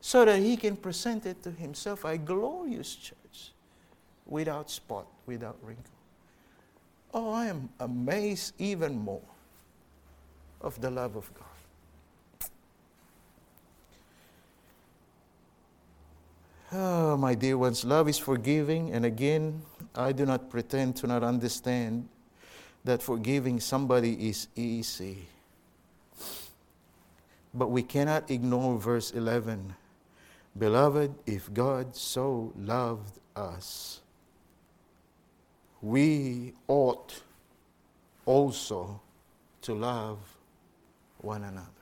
[0.00, 3.52] so that He can present it to Himself a glorious church
[4.26, 5.84] without spot, without wrinkle.
[7.12, 9.22] Oh, I am amazed even more
[10.60, 11.49] of the love of God.
[16.72, 19.62] Oh, my dear ones, love is forgiving, and again,
[19.94, 22.08] I do not pretend to not understand
[22.84, 25.26] that forgiving somebody is easy.
[27.52, 29.74] But we cannot ignore verse 11.
[30.56, 34.00] Beloved, if God so loved us,
[35.82, 37.20] we ought
[38.26, 39.00] also
[39.62, 40.18] to love
[41.18, 41.79] one another.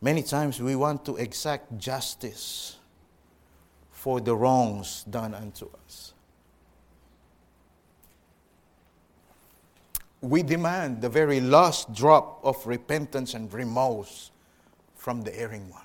[0.00, 2.76] Many times we want to exact justice
[3.90, 6.14] for the wrongs done unto us.
[10.20, 14.30] We demand the very last drop of repentance and remorse
[14.96, 15.82] from the erring one.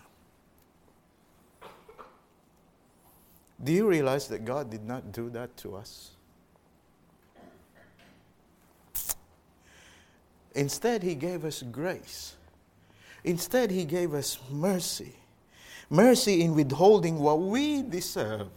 [3.63, 6.11] Do you realize that God did not do that to us?
[10.53, 12.35] Instead, He gave us grace.
[13.23, 15.15] Instead, He gave us mercy
[15.93, 18.49] mercy in withholding what we deserve,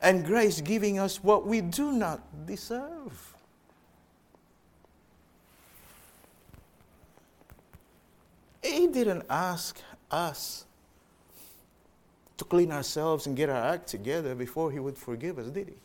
[0.00, 3.34] and grace giving us what we do not deserve.
[8.62, 9.78] He didn't ask
[10.10, 10.64] us
[12.38, 15.81] to clean ourselves and get our act together before He would forgive us, did He?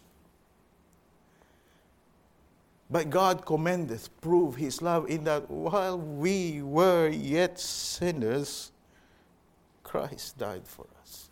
[2.89, 8.71] But God commendeth, prove His love in that while we were yet sinners,
[9.83, 11.29] Christ died for us.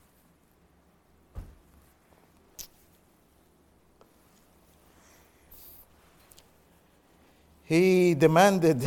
[7.63, 8.85] He demanded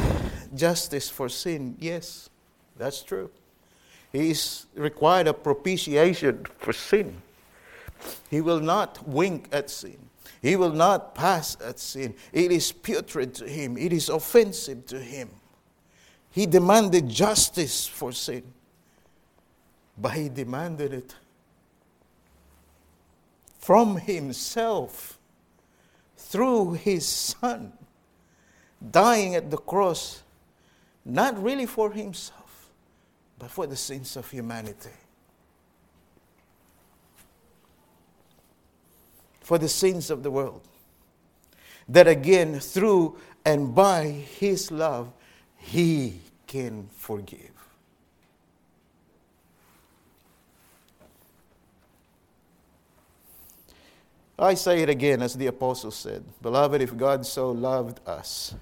[0.54, 1.76] justice for sin.
[1.80, 2.30] Yes,
[2.76, 3.30] that's true.
[4.12, 7.20] He's required a propitiation for sin.
[8.30, 10.07] He will not wink at sin.
[10.41, 12.14] He will not pass at sin.
[12.32, 15.30] It is putrid to him, it is offensive to him.
[16.30, 18.45] He demanded justice for sin,
[19.97, 21.14] but he demanded it
[23.59, 25.18] from himself
[26.16, 27.72] through his son,
[28.91, 30.22] dying at the cross,
[31.05, 32.70] not really for himself,
[33.39, 34.91] but for the sins of humanity.
[39.49, 40.61] For the sins of the world.
[41.88, 45.11] That again, through and by his love,
[45.57, 47.49] he can forgive.
[54.38, 58.55] I say it again, as the apostle said Beloved, if God so loved us,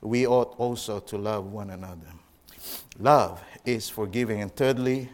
[0.00, 2.12] we ought also to love one another.
[2.98, 4.42] Love is forgiving.
[4.42, 5.10] And thirdly,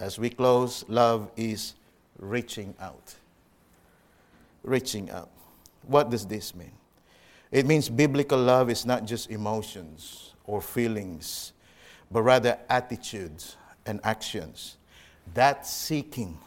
[0.00, 1.74] as we close, love is
[2.18, 3.14] reaching out.
[4.64, 5.30] Reaching up.
[5.86, 6.72] What does this mean?
[7.52, 11.52] It means biblical love is not just emotions or feelings,
[12.10, 13.56] but rather attitudes
[13.86, 14.78] and actions.
[15.34, 16.38] That seeking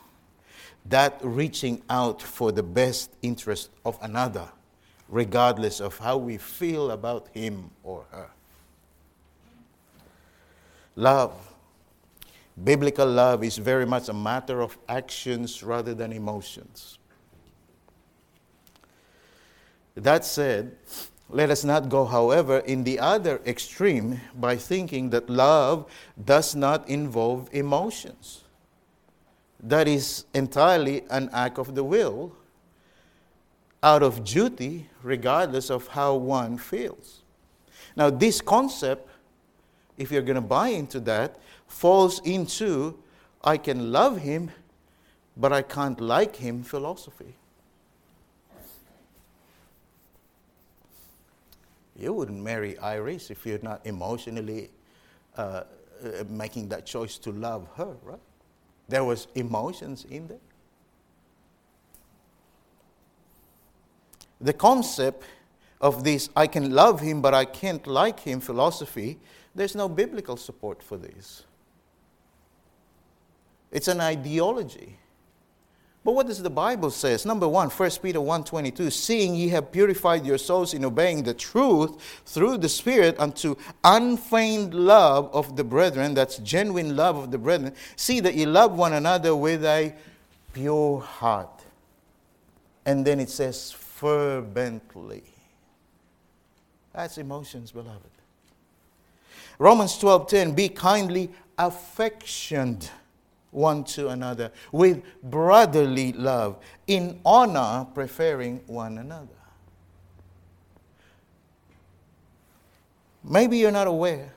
[0.89, 4.47] that reaching out for the best interest of another,
[5.09, 8.29] regardless of how we feel about him or her.
[10.95, 11.33] Love.
[12.63, 16.97] Biblical love is very much a matter of actions rather than emotions.
[19.97, 20.77] That said,
[21.29, 25.85] let us not go, however, in the other extreme by thinking that love
[26.23, 28.43] does not involve emotions
[29.61, 32.35] that is entirely an act of the will
[33.83, 37.21] out of duty, regardless of how one feels.
[37.95, 39.07] Now, this concept,
[39.97, 41.37] if you're going to buy into that,
[41.67, 42.97] falls into
[43.43, 44.51] I can love him,
[45.35, 47.35] but I can't like him philosophy.
[51.97, 54.69] You wouldn't marry Iris if you're not emotionally
[55.35, 55.63] uh,
[56.03, 58.19] uh, making that choice to love her, right?
[58.87, 60.37] There was emotions in there.
[64.39, 65.23] The concept
[65.81, 69.19] of this I can love him but I can't like him philosophy,
[69.55, 71.43] there's no biblical support for this.
[73.71, 74.97] It's an ideology.
[76.07, 77.25] But what does the Bible says?
[77.25, 82.21] Number one, 1 Peter 1.22, seeing ye have purified your souls in obeying the truth
[82.25, 87.73] through the Spirit unto unfeigned love of the brethren, that's genuine love of the brethren,
[87.97, 89.93] see that ye love one another with a
[90.53, 91.65] pure heart.
[92.85, 95.23] And then it says fervently.
[96.93, 97.99] That's emotions, beloved.
[99.59, 102.89] Romans 12.10, be kindly affectioned
[103.57, 109.27] one to another with brotherly love, in honor, preferring one another.
[113.23, 114.31] Maybe you're not aware,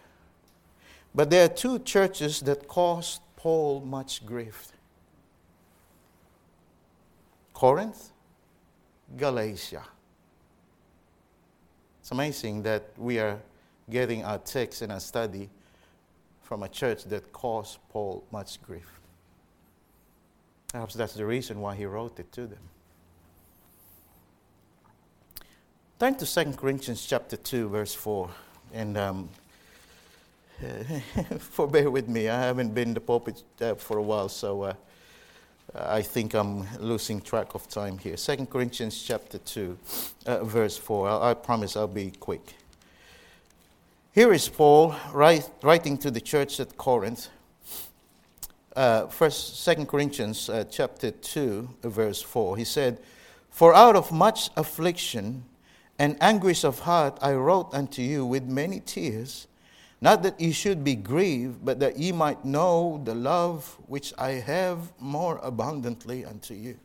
[1.15, 4.73] but there are two churches that caused Paul much grief
[7.53, 8.11] Corinth,
[9.19, 9.85] Galatia.
[12.01, 13.39] It's amazing that we are
[13.91, 15.51] getting our text and our study
[16.41, 19.00] from a church that caused Paul much grief.
[20.73, 22.59] Perhaps that's the reason why he wrote it to them.
[25.99, 28.31] Turn to 2 Corinthians chapter 2, verse 4.
[28.73, 29.29] And um,
[31.39, 34.75] forbear with me, I haven't been the pulpit uh, for a while, so uh,
[35.75, 38.17] I think I'm losing track of time here.
[38.17, 39.79] 2 Corinthians chapter 2,
[40.27, 41.09] uh, verse 4.
[41.09, 42.55] I, I, promise I'll be quick.
[44.13, 47.29] Here is Paul write, writing to the church at Corinth
[48.77, 52.57] uh, first, Second Corinthians uh, chapter two, verse four.
[52.57, 53.01] He said,
[53.51, 55.45] "For out of much affliction
[55.99, 59.49] and anguish of heart I wrote unto you with many tears,
[60.01, 64.33] not that ye should be grieved, but that ye might know the love which I
[64.33, 66.79] have more abundantly unto you."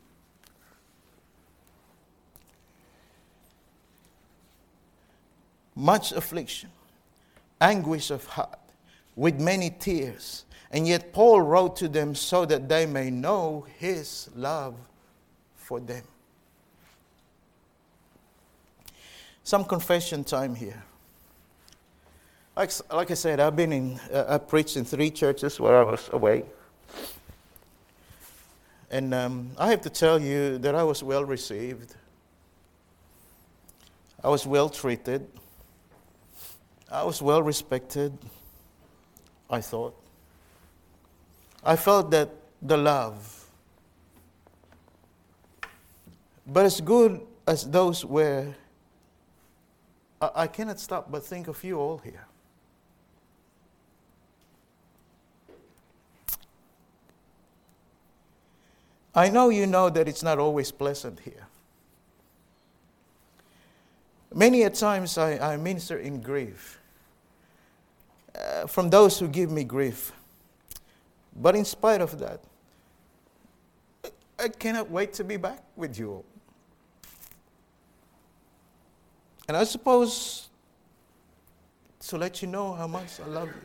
[5.75, 6.69] Much affliction,
[7.59, 8.59] anguish of heart,
[9.15, 14.29] with many tears and yet, Paul wrote to them so that they may know his
[14.35, 14.75] love
[15.55, 16.03] for them.
[19.43, 20.83] Some confession time here.
[22.55, 25.83] Like, like I said, I've been in, uh, I preached in three churches where I
[25.83, 26.45] was away.
[28.89, 31.95] And um, I have to tell you that I was well received.
[34.23, 35.27] I was well treated.
[36.91, 38.17] I was well respected,
[39.49, 39.95] I thought.
[41.65, 42.29] I felt that
[42.61, 43.47] the love.
[46.45, 48.55] But as good as those where
[50.21, 52.27] I, I cannot stop but think of you all here.
[59.15, 61.47] I know you know that it's not always pleasant here.
[64.33, 66.79] Many a times I, I minister in grief
[68.37, 70.11] uh, from those who give me grief.
[71.35, 72.41] But in spite of that,
[74.39, 76.25] I cannot wait to be back with you all.
[79.47, 80.49] And I suppose
[82.07, 83.61] to let you know how much I love you.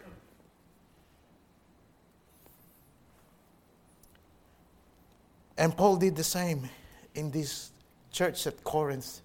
[5.56, 6.68] And Paul did the same
[7.14, 7.70] in this
[8.10, 9.20] church at Corinth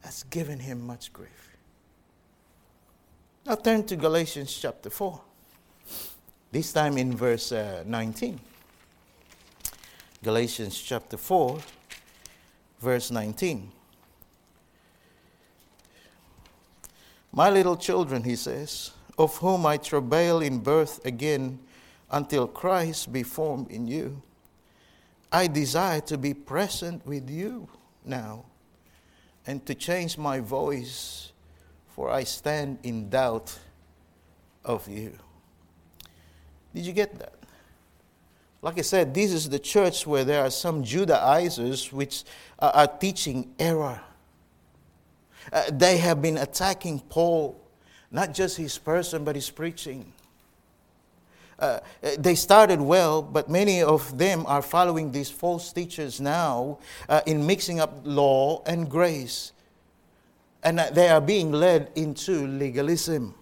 [0.00, 1.56] has given him much grief.
[3.46, 5.20] Now turn to Galatians chapter 4,
[6.50, 8.40] this time in verse uh, 19.
[10.22, 11.58] Galatians chapter 4,
[12.80, 13.70] verse 19.
[17.32, 21.58] My little children, he says, of whom I travail in birth again
[22.10, 24.22] until Christ be formed in you.
[25.30, 27.68] I desire to be present with you
[28.04, 28.46] now
[29.46, 31.32] and to change my voice,
[31.88, 33.58] for I stand in doubt
[34.64, 35.18] of you.
[36.74, 37.34] Did you get that?
[38.60, 42.24] Like I said, this is the church where there are some Judaizers which
[42.58, 44.00] are, teaching error.
[45.52, 47.58] Uh, they have been attacking Paul,
[48.10, 50.12] not just his person, but his preaching.
[51.58, 51.80] Uh,
[52.18, 57.46] they started well, but many of them are following these false teachers now uh, in
[57.46, 59.52] mixing up law and grace.
[60.62, 63.34] And they are being led into legalism.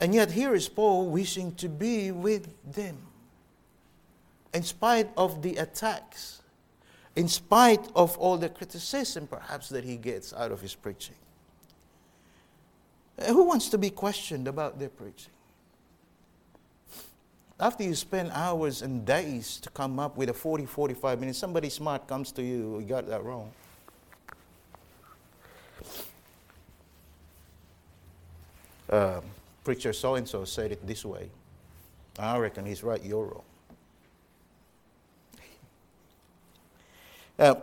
[0.00, 2.98] And yet, here is Paul wishing to be with them.
[4.54, 6.40] In spite of the attacks,
[7.16, 11.16] in spite of all the criticism perhaps that he gets out of his preaching.
[13.26, 15.32] Who wants to be questioned about their preaching?
[17.58, 21.68] After you spend hours and days to come up with a 40, 45 minutes, somebody
[21.68, 23.50] smart comes to you, you got that wrong.
[28.88, 29.20] Uh,
[29.68, 31.28] preacher so and so said it this way.
[32.18, 33.44] I reckon he's right, you're wrong.
[37.38, 37.54] Uh,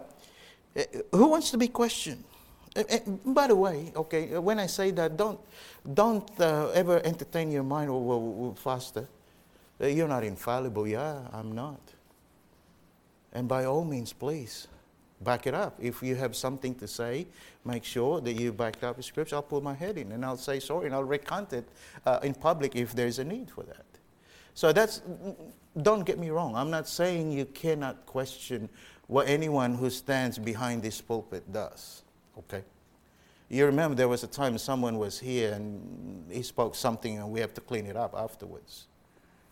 [1.11, 2.23] who wants to be questioned?
[2.75, 5.39] Uh, uh, by the way, okay, when I say that, don't,
[5.95, 9.07] don't uh, ever entertain your mind, oh, well, faster.
[9.79, 10.87] You're not infallible.
[10.87, 11.81] Yeah, I'm not.
[13.33, 14.67] And by all means, please
[15.21, 15.77] back it up.
[15.79, 17.27] If you have something to say,
[17.63, 19.35] make sure that you back up with scripture.
[19.35, 21.67] I'll put my head in and I'll say sorry and I'll recant it
[22.05, 23.85] uh, in public if there's a need for that.
[24.53, 25.01] So that's,
[25.81, 26.55] don't get me wrong.
[26.55, 28.69] I'm not saying you cannot question
[29.07, 32.03] what anyone who stands behind this pulpit does.
[32.37, 32.63] Okay?
[33.49, 37.39] You remember there was a time someone was here and he spoke something and we
[37.41, 38.87] have to clean it up afterwards.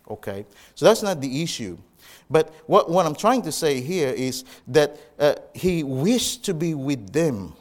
[0.10, 0.46] Okay?
[0.76, 1.78] So that's not the issue.
[2.30, 6.74] But what, what I'm trying to say here is that uh, he wished to be
[6.74, 7.54] with them.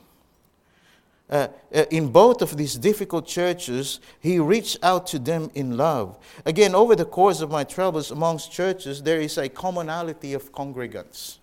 [1.28, 6.18] Uh, uh, in both of these difficult churches, he reached out to them in love.
[6.44, 11.38] Again, over the course of my travels amongst churches, there is a commonality of congregants,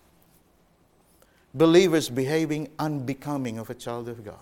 [1.56, 4.38] believers behaving unbecoming of a child of God.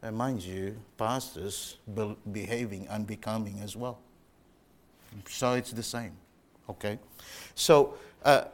[0.00, 3.98] And mind you, pastors be- behaving unbecoming as well.
[5.28, 6.12] So it's the same.
[6.68, 6.98] Okay?
[7.54, 7.94] So,
[8.24, 8.44] uh,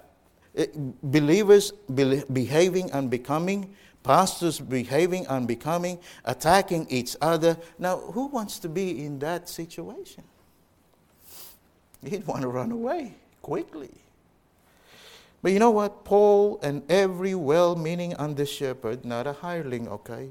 [1.02, 7.57] believers be- behaving becoming, pastors behaving and becoming, attacking each other.
[7.78, 10.24] Now, who wants to be in that situation?
[12.05, 13.90] He'd want to run away quickly.
[15.42, 16.05] But you know what?
[16.05, 20.30] Paul and every well meaning under shepherd, not a hireling, okay?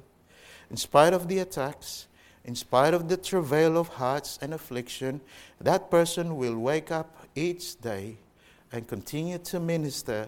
[0.69, 2.07] In spite of the attacks,
[2.45, 5.21] in spite of the travail of hearts and affliction,
[5.61, 8.17] that person will wake up each day
[8.71, 10.27] and continue to minister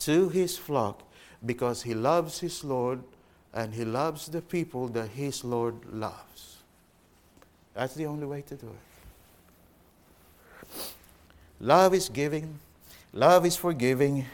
[0.00, 1.02] to his flock
[1.44, 3.02] because he loves his Lord
[3.54, 6.58] and he loves the people that his Lord loves.
[7.74, 8.74] That's the only way to do it.
[11.60, 12.58] Love is giving,
[13.14, 14.26] love is forgiving,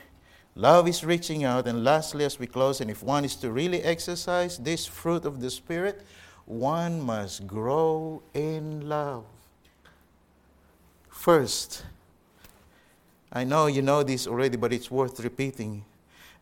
[0.56, 3.80] love is reaching out, and lastly, as we close, and if one is to really
[3.82, 6.04] exercise this fruit of the Spirit,
[6.53, 9.24] one must grow in love.
[11.09, 11.84] First,
[13.32, 15.84] I know you know this already, but it's worth repeating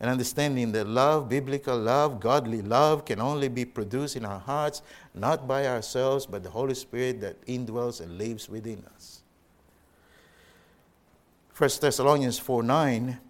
[0.00, 4.80] and understanding that love, biblical love, godly love, can only be produced in our hearts,
[5.14, 9.22] not by ourselves, but the Holy Spirit that indwells and lives within us.
[11.54, 13.20] 1 Thessalonians 4 9,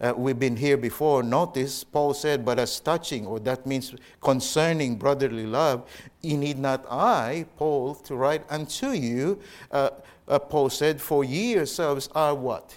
[0.00, 1.22] uh, we've been here before.
[1.22, 5.88] Notice Paul said, But as touching, or that means concerning brotherly love,
[6.22, 9.38] ye need not I, Paul, to write unto you.
[9.70, 9.90] Uh,
[10.26, 12.74] uh, Paul said, For ye yourselves are what?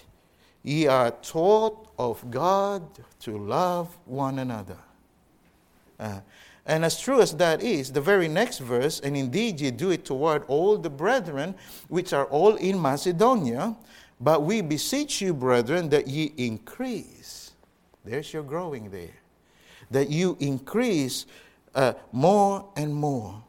[0.64, 2.84] Ye are taught of God
[3.22, 4.78] to love one another.
[6.00, 6.20] Uh,
[6.66, 10.06] and as true as that is, the very next verse, and indeed ye do it
[10.06, 11.56] toward all the brethren
[11.90, 13.76] which are all in Macedonia,
[14.20, 17.52] but we beseech you, brethren, that ye increase.
[18.06, 19.16] There's your growing there.
[19.92, 21.26] That you increase
[21.76, 23.44] uh, more and more.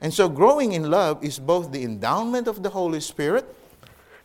[0.00, 3.54] And so, growing in love is both the endowment of the Holy Spirit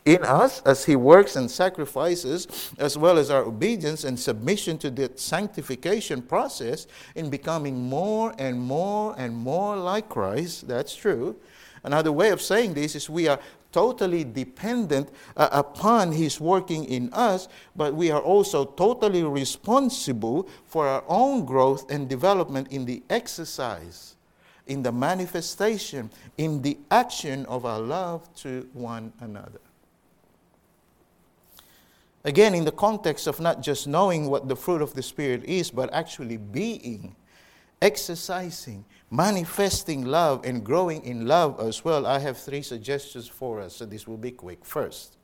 [0.06, 4.89] in us as He works and sacrifices, as well as our obedience and submission to
[4.89, 10.68] the sanctification process in becoming more and more and more like Christ.
[10.68, 11.36] That's true.
[11.84, 13.39] Another way of saying this is we are
[13.76, 20.88] totally dependent uh, upon His working in us, but we are also totally responsible for
[20.88, 24.16] our own growth and development in the exercise,
[24.66, 29.60] in the manifestation, in the action of our love to one another.
[32.24, 35.70] Again, in the context of not just knowing what the fruit of the Spirit is,
[35.70, 37.14] but actually being,
[37.86, 43.76] exercising, manifesting love and growing in love as well, I have three suggestions for us.
[43.76, 44.66] So this will be quick.
[44.66, 45.18] First,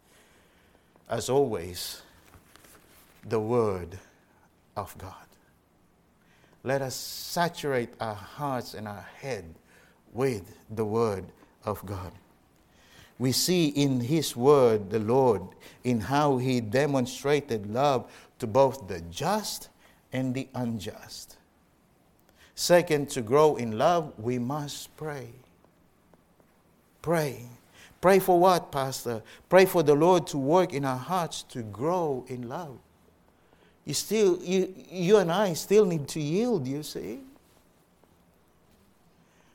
[1.10, 2.04] as always,
[3.28, 3.98] the Word
[4.78, 5.26] of God.
[6.64, 9.56] Let us saturate our hearts and our head
[10.14, 11.26] with the Word
[11.66, 12.12] of God.
[13.18, 15.42] We see in His Word the Lord
[15.84, 19.70] in how He demonstrated love to both the just
[20.14, 21.38] and the unjust.
[22.62, 25.30] Second, to grow in love, we must pray.
[27.02, 27.48] Pray.
[28.00, 29.24] Pray for what, Pastor?
[29.50, 32.78] Pray for the Lord to work in our hearts to grow in love.
[33.84, 37.22] You still, you, you and I still need to yield, you see.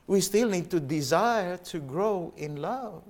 [0.05, 3.03] We still need to desire to grow in love.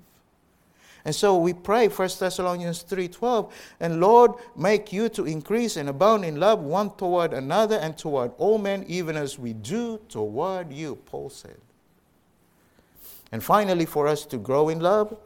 [1.08, 3.50] And so we pray 1 Thessalonians 3:12,
[3.80, 8.34] and Lord, make you to increase and abound in love one toward another and toward
[8.38, 11.62] all men, even as we do toward you, Paul said.
[13.32, 15.18] And finally, for us to grow in love,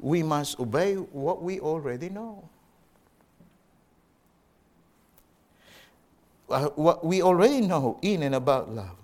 [0.00, 2.48] we must obey what we already know.
[6.50, 8.96] Uh, what we already know in and about love.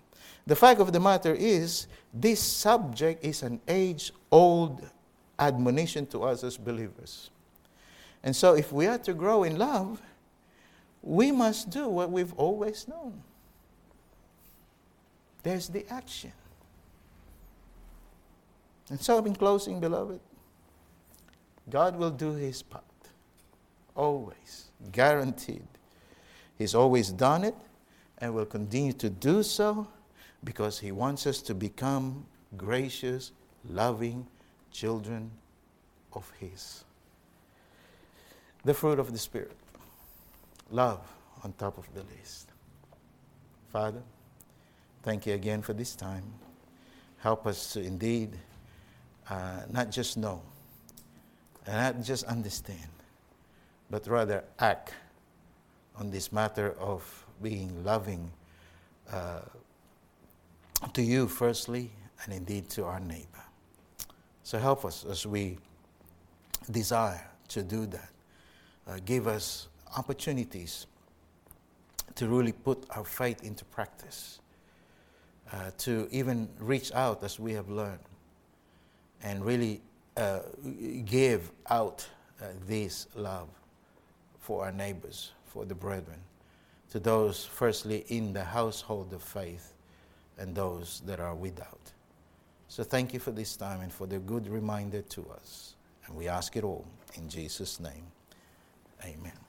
[0.49, 4.83] The fact of the matter is, this subject is an age old
[5.39, 7.31] admonition to us as believers.
[8.23, 10.03] And so, if we are to grow in love,
[11.03, 13.23] we must do what we've always known.
[15.43, 16.33] There's the action.
[18.91, 20.21] And so, in closing, beloved,
[21.71, 22.85] God will do his part.
[23.95, 24.71] Always.
[24.93, 25.67] Guaranteed.
[26.57, 27.55] He's always done it
[28.19, 29.87] and will continue to do so
[30.43, 32.25] because he wants us to become
[32.57, 33.33] gracious,
[33.69, 34.27] loving,
[34.79, 35.29] children
[36.13, 36.85] of His.
[38.65, 39.57] The fruit of the Spirit.
[40.71, 41.01] Love
[41.43, 42.51] on top of the list.
[43.73, 44.03] Father,
[45.03, 46.23] thank you again for this time.
[47.19, 48.31] Help us to indeed
[49.29, 50.41] uh, not just know,
[51.67, 52.93] and not just understand,
[53.91, 54.95] but rather act
[55.97, 57.03] on this matter of
[57.43, 58.31] being loving
[59.13, 59.41] uh,
[60.93, 61.91] to you, firstly,
[62.23, 63.48] and indeed to our neighbor.
[64.49, 65.59] So help us as we
[66.71, 68.09] desire to do that.
[68.87, 70.87] Uh, give us opportunities
[72.15, 74.41] to really put our faith into practice,
[75.53, 78.01] uh, to even reach out as we have learned,
[79.23, 79.83] and really
[80.17, 80.39] uh,
[81.05, 82.09] give out
[82.41, 83.51] uh, this love
[84.39, 86.21] for our neighbors, for the brethren,
[86.91, 89.75] to those firstly in the household of faith
[90.39, 91.93] and those that are without.
[92.69, 95.75] So thank you for this time and for the good reminder to us.
[96.07, 98.05] And we ask it all in Jesus' name.
[99.05, 99.48] Amen.